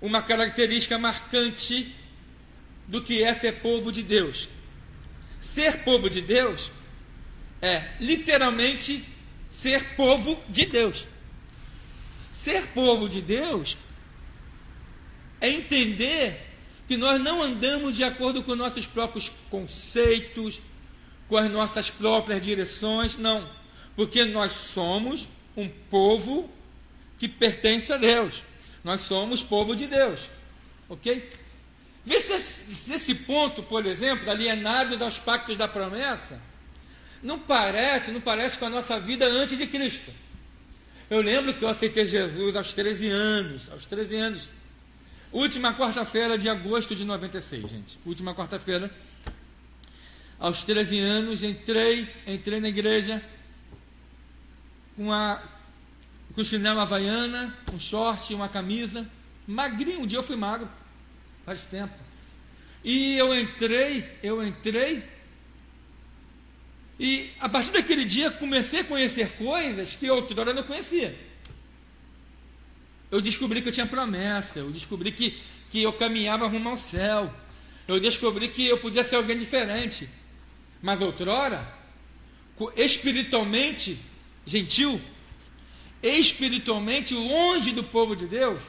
Uma 0.00 0.22
característica 0.22 0.96
marcante 0.96 1.96
do 2.86 3.02
que 3.02 3.22
é 3.22 3.34
ser 3.34 3.60
povo 3.60 3.90
de 3.90 4.02
Deus. 4.02 4.48
Ser 5.40 5.78
povo 5.78 6.08
de 6.08 6.20
Deus 6.20 6.70
é 7.60 7.88
literalmente 8.00 9.04
ser 9.50 9.96
povo 9.96 10.40
de 10.48 10.66
Deus. 10.66 11.08
Ser 12.38 12.68
povo 12.68 13.08
de 13.08 13.20
Deus 13.20 13.76
é 15.40 15.50
entender 15.50 16.40
que 16.86 16.96
nós 16.96 17.20
não 17.20 17.42
andamos 17.42 17.96
de 17.96 18.04
acordo 18.04 18.44
com 18.44 18.54
nossos 18.54 18.86
próprios 18.86 19.32
conceitos, 19.50 20.62
com 21.26 21.36
as 21.36 21.50
nossas 21.50 21.90
próprias 21.90 22.40
direções, 22.40 23.16
não. 23.16 23.50
Porque 23.96 24.24
nós 24.24 24.52
somos 24.52 25.28
um 25.56 25.68
povo 25.90 26.48
que 27.18 27.26
pertence 27.26 27.92
a 27.92 27.96
Deus. 27.96 28.44
Nós 28.84 29.00
somos 29.00 29.42
povo 29.42 29.74
de 29.74 29.88
Deus. 29.88 30.30
Ok? 30.88 31.28
Vê 32.04 32.20
se 32.20 32.34
esse, 32.34 32.72
se 32.72 32.94
esse 32.94 33.14
ponto, 33.16 33.64
por 33.64 33.84
exemplo, 33.84 34.30
alienados 34.30 35.02
aos 35.02 35.18
pactos 35.18 35.56
da 35.56 35.66
promessa, 35.66 36.40
não 37.20 37.36
parece, 37.36 38.12
não 38.12 38.20
parece 38.20 38.60
com 38.60 38.66
a 38.66 38.70
nossa 38.70 39.00
vida 39.00 39.26
antes 39.26 39.58
de 39.58 39.66
Cristo. 39.66 40.12
Eu 41.10 41.22
lembro 41.22 41.54
que 41.54 41.64
eu 41.64 41.68
aceitei 41.68 42.06
Jesus 42.06 42.54
aos 42.54 42.74
13 42.74 43.08
anos, 43.08 43.70
aos 43.70 43.86
13 43.86 44.16
anos. 44.16 44.48
Última 45.32 45.74
quarta-feira 45.74 46.36
de 46.36 46.48
agosto 46.48 46.94
de 46.94 47.04
96, 47.04 47.68
gente. 47.68 47.98
Última 48.04 48.34
quarta-feira. 48.34 48.90
Aos 50.38 50.64
13 50.64 50.98
anos, 50.98 51.42
entrei, 51.42 52.08
entrei 52.26 52.60
na 52.60 52.68
igreja 52.68 53.22
com 54.96 55.12
a 55.12 55.42
com 56.34 56.44
chinelo 56.44 56.78
havaiana, 56.78 57.52
um 57.72 57.80
short, 57.80 58.32
uma 58.32 58.48
camisa, 58.48 59.04
magrinho. 59.46 60.02
Um 60.02 60.06
dia 60.06 60.18
eu 60.18 60.22
fui 60.22 60.36
magro, 60.36 60.68
faz 61.44 61.60
tempo. 61.62 61.94
E 62.84 63.16
eu 63.16 63.34
entrei, 63.34 64.08
eu 64.22 64.46
entrei, 64.46 65.02
e 66.98 67.30
a 67.38 67.48
partir 67.48 67.70
daquele 67.72 68.04
dia 68.04 68.30
comecei 68.30 68.80
a 68.80 68.84
conhecer 68.84 69.30
coisas 69.36 69.94
que 69.94 70.10
outrora 70.10 70.52
não 70.52 70.64
conhecia. 70.64 71.16
Eu 73.10 73.20
descobri 73.20 73.62
que 73.62 73.68
eu 73.68 73.72
tinha 73.72 73.86
promessa, 73.86 74.58
eu 74.58 74.70
descobri 74.70 75.12
que, 75.12 75.38
que 75.70 75.82
eu 75.82 75.92
caminhava 75.92 76.48
rumo 76.48 76.68
ao 76.70 76.76
céu, 76.76 77.32
eu 77.86 78.00
descobri 78.00 78.48
que 78.48 78.66
eu 78.66 78.78
podia 78.78 79.04
ser 79.04 79.16
alguém 79.16 79.38
diferente. 79.38 80.08
Mas 80.82 81.00
outrora, 81.00 81.66
espiritualmente 82.76 83.98
gentil, 84.44 85.00
espiritualmente 86.02 87.14
longe 87.14 87.72
do 87.72 87.84
povo 87.84 88.16
de 88.16 88.26
Deus, 88.26 88.62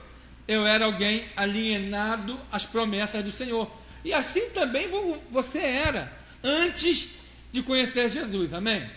eu 0.48 0.66
era 0.66 0.86
alguém 0.86 1.26
alienado 1.36 2.40
às 2.52 2.66
promessas 2.66 3.24
do 3.24 3.32
Senhor. 3.32 3.70
E 4.06 4.14
assim 4.14 4.50
também 4.52 4.88
você 5.30 5.60
era, 5.60 6.18
antes 6.44 7.19
de 7.52 7.64
conhecer 7.64 8.10
Jesus, 8.10 8.54
amém? 8.54 8.90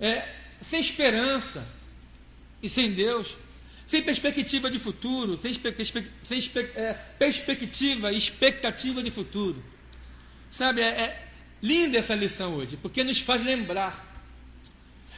É, 0.00 0.26
sem 0.62 0.80
esperança 0.80 1.66
e 2.62 2.68
sem 2.68 2.92
Deus, 2.92 3.36
sem 3.86 4.02
perspectiva 4.02 4.70
de 4.70 4.78
futuro, 4.78 5.36
sem, 5.36 5.52
sem 5.52 6.50
é, 6.76 6.92
perspectiva 7.18 8.12
e 8.12 8.16
expectativa 8.16 9.02
de 9.02 9.10
futuro. 9.10 9.62
Sabe, 10.50 10.80
é, 10.80 10.88
é 10.88 11.28
linda 11.62 11.98
essa 11.98 12.14
lição 12.14 12.54
hoje, 12.54 12.76
porque 12.76 13.02
nos 13.02 13.20
faz 13.20 13.44
lembrar. 13.44 14.08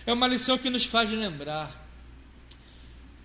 É 0.06 0.12
uma 0.12 0.26
lição 0.26 0.58
que 0.58 0.70
nos 0.70 0.84
faz 0.84 1.10
lembrar. 1.10 1.80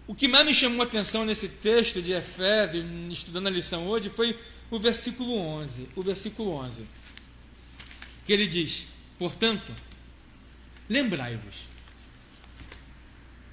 O 0.05 0.15
que 0.15 0.27
mais 0.27 0.45
me 0.45 0.53
chamou 0.53 0.81
a 0.81 0.85
atenção 0.85 1.25
nesse 1.25 1.49
texto 1.49 2.01
de 2.01 2.13
Efésios, 2.13 2.85
estudando 3.09 3.47
a 3.47 3.49
lição 3.49 3.87
hoje, 3.87 4.09
foi 4.09 4.39
o 4.69 4.79
versículo 4.79 5.35
11. 5.37 5.89
O 5.95 6.01
versículo 6.01 6.51
11. 6.51 6.83
Que 8.27 8.33
ele 8.33 8.45
diz: 8.45 8.85
Portanto, 9.17 9.73
lembrai-vos. 10.89 11.63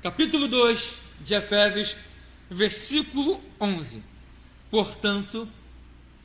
Capítulo 0.03 0.49
2, 0.49 0.95
de 1.21 1.35
Efésios, 1.35 1.97
versículo 2.51 3.41
11. 3.61 4.03
Portanto, 4.71 5.49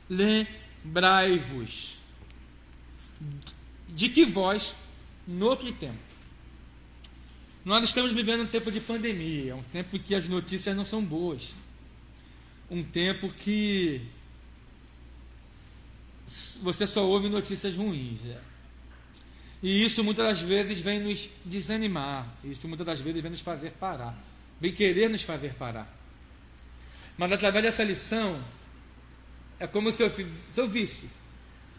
lembrai-vos 0.08 1.96
de 3.88 4.08
que 4.08 4.24
vós, 4.24 4.74
no 5.26 5.46
outro 5.46 5.72
tempo, 5.72 5.98
nós 7.64 7.84
estamos 7.84 8.12
vivendo 8.12 8.42
um 8.42 8.46
tempo 8.46 8.72
de 8.72 8.80
pandemia, 8.80 9.54
um 9.54 9.62
tempo 9.62 9.98
que 9.98 10.14
as 10.14 10.28
notícias 10.28 10.76
não 10.76 10.84
são 10.84 11.04
boas, 11.04 11.54
um 12.68 12.82
tempo 12.82 13.28
que 13.28 14.02
você 16.62 16.86
só 16.86 17.06
ouve 17.06 17.28
notícias 17.28 17.74
ruins. 17.74 18.24
É. 18.26 18.38
E 19.62 19.84
isso 19.84 20.02
muitas 20.02 20.26
das 20.26 20.40
vezes 20.40 20.80
vem 20.80 21.00
nos 21.00 21.28
desanimar, 21.44 22.26
isso 22.42 22.66
muitas 22.66 22.86
das 22.86 23.00
vezes 23.00 23.20
vem 23.20 23.30
nos 23.30 23.40
fazer 23.40 23.72
parar 23.72 24.16
vem 24.60 24.72
querer 24.72 25.08
nos 25.08 25.22
fazer 25.22 25.54
parar. 25.54 25.88
Mas 27.16 27.32
através 27.32 27.64
dessa 27.64 27.82
lição, 27.82 28.44
é 29.58 29.66
como 29.66 29.90
se 29.90 30.02
eu, 30.02 30.10
se 30.10 30.60
eu 30.60 30.68
visse 30.68 31.08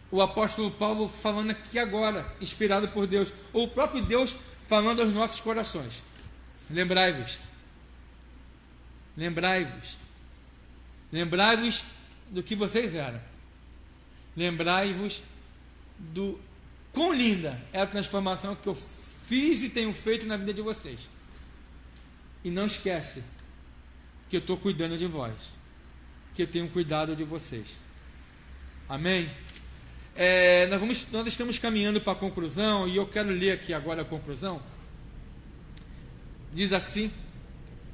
o 0.10 0.22
apóstolo 0.22 0.72
Paulo 0.72 1.08
falando 1.08 1.52
aqui 1.52 1.80
agora, 1.80 2.36
inspirado 2.42 2.90
por 2.90 3.08
Deus, 3.08 3.32
ou 3.54 3.64
o 3.64 3.68
próprio 3.70 4.04
Deus 4.04 4.36
falando 4.68 5.02
aos 5.02 5.14
nossos 5.14 5.40
corações. 5.40 6.04
Lembrai-vos. 6.70 7.40
Lembrai-vos. 9.16 9.98
Lembrai-vos 11.12 11.84
do 12.30 12.44
que 12.44 12.56
vocês 12.56 12.94
eram. 12.94 13.22
Lembrai-vos 14.36 15.22
do 15.98 16.40
quão 16.92 17.14
linda 17.14 17.62
é 17.72 17.82
a 17.82 17.88
transformação 17.88 18.56
que 18.56 18.68
eu 18.68 18.76
fiz 18.76 19.64
e 19.64 19.70
tenho 19.70 19.94
feito 19.94 20.26
na 20.26 20.38
vida 20.38 20.54
de 20.54 20.62
vocês. 20.62 21.10
E 22.44 22.50
não 22.50 22.66
esquece 22.66 23.24
que 24.30 24.38
eu 24.38 24.40
estou 24.40 24.58
cuidando 24.58 24.98
de 24.98 25.06
vós, 25.06 25.34
que 26.34 26.42
eu 26.42 26.48
tenho 26.48 26.68
cuidado 26.70 27.16
de 27.16 27.24
vocês. 27.24 27.68
Amém? 28.88 29.30
É, 30.16 30.68
nós, 30.68 30.80
vamos, 30.80 31.08
nós 31.12 31.26
estamos 31.28 31.58
caminhando 31.58 32.02
para 32.02 32.14
a 32.14 32.16
conclusão 32.16 32.88
e 32.88 32.98
eu 32.98 33.08
quero 33.08 33.30
ler 33.30 33.52
aqui 33.52 33.74
agora 33.74 34.02
a 34.02 34.06
conclusão. 34.06 34.62
Diz 36.54 36.74
assim: 36.74 37.12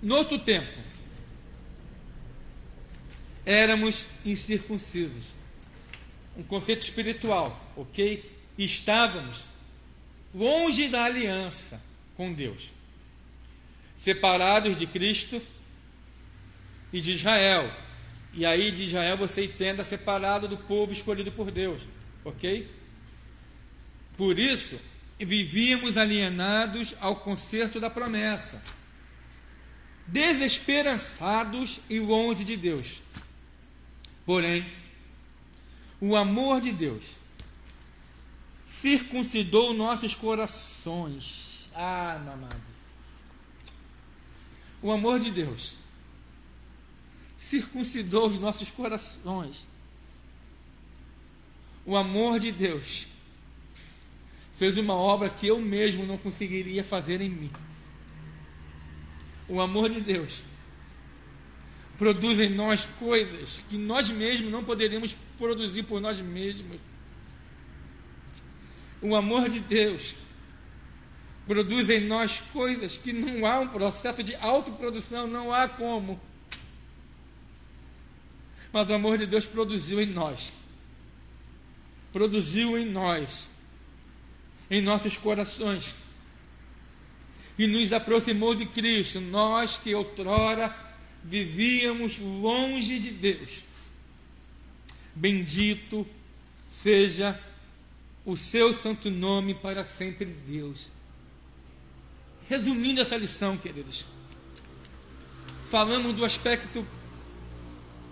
No 0.02 0.16
outro 0.16 0.40
tempo, 0.40 0.80
éramos 3.46 4.08
incircuncisos. 4.26 5.37
Um 6.38 6.44
conceito 6.44 6.82
espiritual, 6.82 7.74
ok? 7.76 8.32
Estávamos 8.58 9.48
longe 10.34 10.88
da 10.88 11.04
aliança 11.04 11.82
com 12.16 12.32
Deus 12.32 12.78
separados 13.98 14.78
de 14.78 14.86
Cristo 14.86 15.42
e 16.94 17.02
de 17.02 17.12
Israel. 17.12 17.74
E 18.32 18.46
aí 18.46 18.72
de 18.72 18.84
Israel 18.84 19.18
você 19.18 19.46
entenda 19.46 19.84
separado 19.84 20.48
do 20.48 20.58
povo 20.58 20.94
escolhido 20.94 21.32
por 21.32 21.50
Deus, 21.50 21.88
ok? 22.24 22.70
Por 24.16 24.38
isso, 24.38 24.80
vivíamos 25.20 25.98
alienados 25.98 26.94
ao 27.00 27.16
concerto 27.16 27.80
da 27.80 27.90
promessa, 27.90 28.62
desesperançados 30.06 31.80
e 31.90 32.00
longe 32.00 32.44
de 32.44 32.56
Deus. 32.56 33.02
Porém, 34.26 34.72
o 36.00 36.16
amor 36.16 36.62
de 36.62 36.72
Deus 36.72 37.04
circuncidou 38.66 39.74
nossos 39.74 40.14
corações. 40.14 41.70
Ah, 41.74 42.20
meu 42.24 42.34
amado 42.34 42.78
o 44.82 44.92
amor 44.92 45.20
de 45.20 45.32
Deus 45.32 45.74
circuncidou 47.38 48.28
os 48.28 48.40
nossos 48.40 48.70
corações. 48.70 49.66
O 51.86 51.96
amor 51.96 52.40
de 52.40 52.52
Deus 52.52 53.08
fez 54.56 54.78
uma 54.78 54.94
obra 54.94 55.30
que 55.30 55.48
eu 55.48 55.60
mesmo 55.60 56.06
não 56.06 56.18
conseguiria 56.18 56.84
fazer 56.84 57.22
em 57.22 57.30
mim. 57.30 57.52
O 59.48 59.62
amor 59.62 59.90
de 59.90 60.02
Deus 60.02 60.42
produz 61.98 62.40
em 62.40 62.50
nós 62.50 62.86
coisas 63.00 63.64
que 63.70 63.78
nós 63.78 64.10
mesmos 64.10 64.52
não 64.52 64.64
poderíamos 64.64 65.16
produzir 65.38 65.84
por 65.84 66.02
nós 66.02 66.20
mesmos. 66.20 66.80
O 69.02 69.16
amor 69.16 69.48
de 69.50 69.60
Deus 69.60 70.16
produz 71.46 71.90
em 71.90 72.02
nós 72.02 72.42
coisas 72.52 72.98
que 72.98 73.14
não 73.14 73.46
há 73.46 73.60
um 73.60 73.68
processo 73.68 74.22
de 74.22 74.36
autoprodução, 74.36 75.28
não 75.28 75.54
há 75.54 75.68
como. 75.68 76.20
Mas 78.72 78.90
o 78.90 78.94
amor 78.94 79.18
de 79.18 79.26
Deus 79.26 79.46
produziu 79.46 80.02
em 80.02 80.08
nós. 80.08 80.52
Produziu 82.12 82.78
em 82.78 82.86
nós, 82.86 83.48
em 84.70 84.82
nossos 84.82 85.18
corações. 85.18 85.96
E 87.58 87.66
nos 87.66 87.94
aproximou 87.94 88.54
de 88.54 88.66
Cristo, 88.66 89.22
nós 89.22 89.78
que 89.78 89.96
outrora 89.96 90.76
vivíamos 91.24 92.20
longe 92.20 93.00
de 93.00 93.12
Deus. 93.12 93.67
Bendito 95.18 96.06
seja 96.70 97.40
o 98.24 98.38
seu 98.38 98.72
santo 98.72 99.10
nome 99.10 99.56
para 99.56 99.84
sempre, 99.84 100.26
Deus. 100.26 100.92
Resumindo 102.48 103.02
essa 103.02 103.18
lição, 103.18 103.58
queridos, 103.58 104.06
falamos 105.72 106.14
do 106.14 106.24
aspecto 106.24 106.86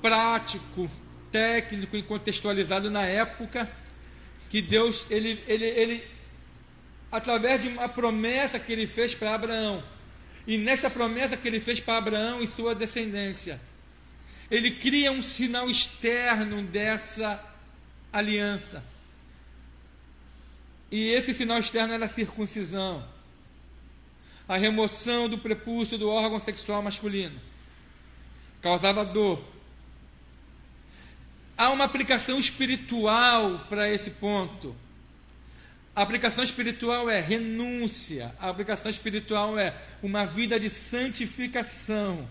prático, 0.02 0.90
técnico 1.32 1.96
e 1.96 2.02
contextualizado 2.02 2.90
na 2.90 3.06
época 3.06 3.72
que 4.50 4.60
Deus, 4.60 5.06
ele, 5.12 5.44
ele, 5.46 5.66
ele, 5.66 6.04
através 7.12 7.62
de 7.62 7.68
uma 7.68 7.88
promessa 7.88 8.58
que 8.58 8.74
ele 8.74 8.88
fez 8.88 9.14
para 9.14 9.36
Abraão, 9.36 9.84
e 10.48 10.58
nessa 10.58 10.90
promessa 10.90 11.38
que 11.38 11.48
ele 11.48 11.60
fez 11.60 11.80
para 11.80 11.98
Abraão 11.98 12.42
e 12.42 12.48
sua 12.48 12.74
descendência, 12.74 13.62
ele 14.50 14.72
cria 14.72 15.12
um 15.12 15.22
sinal 15.22 15.70
externo 15.70 16.64
dessa 16.64 17.44
aliança. 18.12 18.84
E 20.92 21.10
esse 21.10 21.34
sinal 21.34 21.60
externo 21.60 21.94
era 21.94 22.06
a 22.06 22.10
circuncisão 22.10 23.16
a 24.48 24.58
remoção 24.58 25.28
do 25.28 25.38
prepúcio 25.38 25.98
do 25.98 26.10
órgão 26.10 26.40
sexual 26.40 26.82
masculino. 26.82 27.40
Causava 28.62 29.04
dor. 29.04 29.44
Há 31.58 31.70
uma 31.70 31.86
aplicação 31.86 32.38
espiritual 32.38 33.66
para 33.70 33.90
esse 33.90 34.12
ponto. 34.12 34.76
A 35.96 36.02
aplicação 36.02 36.44
espiritual 36.44 37.10
é 37.10 37.20
renúncia. 37.22 38.36
A 38.40 38.50
aplicação 38.50 38.92
espiritual 38.92 39.58
é 39.58 39.74
uma 40.04 40.26
vida 40.26 40.60
de 40.60 40.70
santificação. 40.70 42.28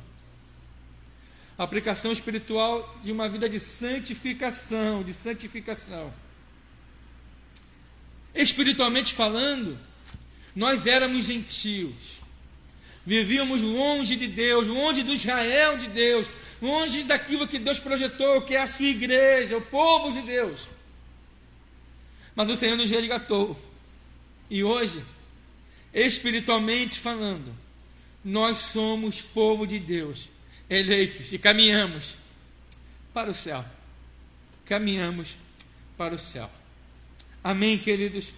Aplicação 1.57 2.11
espiritual 2.11 2.99
de 3.03 3.13
uma 3.13 3.29
vida 3.29 3.49
de 3.49 3.61
santificação, 3.61 5.03
de 5.03 5.15
santificação. 5.15 6.13
Espiritualmente 8.35 9.15
falando, 9.15 9.79
nós 10.55 10.87
éramos 10.87 11.27
gentios, 11.27 12.21
vivíamos 13.07 13.63
longe 13.63 14.17
de 14.17 14.27
Deus, 14.27 14.67
longe 14.67 15.05
do 15.05 15.13
Israel 15.13 15.79
de 15.79 15.89
Deus, 15.89 16.27
longe 16.61 17.05
daquilo 17.05 17.47
que 17.47 17.59
Deus 17.59 17.79
projetou, 17.79 18.43
que 18.43 18.57
é 18.57 18.61
a 18.61 18.67
sua 18.67 18.87
igreja, 18.87 19.57
o 19.57 19.63
povo 19.63 20.13
de 20.13 20.23
Deus. 20.23 20.69
Mas 22.35 22.51
o 22.51 22.57
Senhor 22.57 22.77
nos 22.77 22.91
resgatou. 22.91 23.57
E 24.51 24.65
hoje, 24.65 25.05
espiritualmente 25.93 26.99
falando, 26.99 27.55
nós 28.25 28.57
somos 28.57 29.21
povo 29.21 29.67
de 29.67 29.79
Deus, 29.79 30.29
eleitos, 30.69 31.33
e 31.33 31.39
caminhamos 31.39 32.17
para 33.13 33.31
o 33.31 33.35
céu. 33.35 33.65
Caminhamos 34.65 35.37
para 35.97 36.15
o 36.15 36.19
céu. 36.19 36.51
Amém, 37.43 37.79
queridos? 37.79 38.33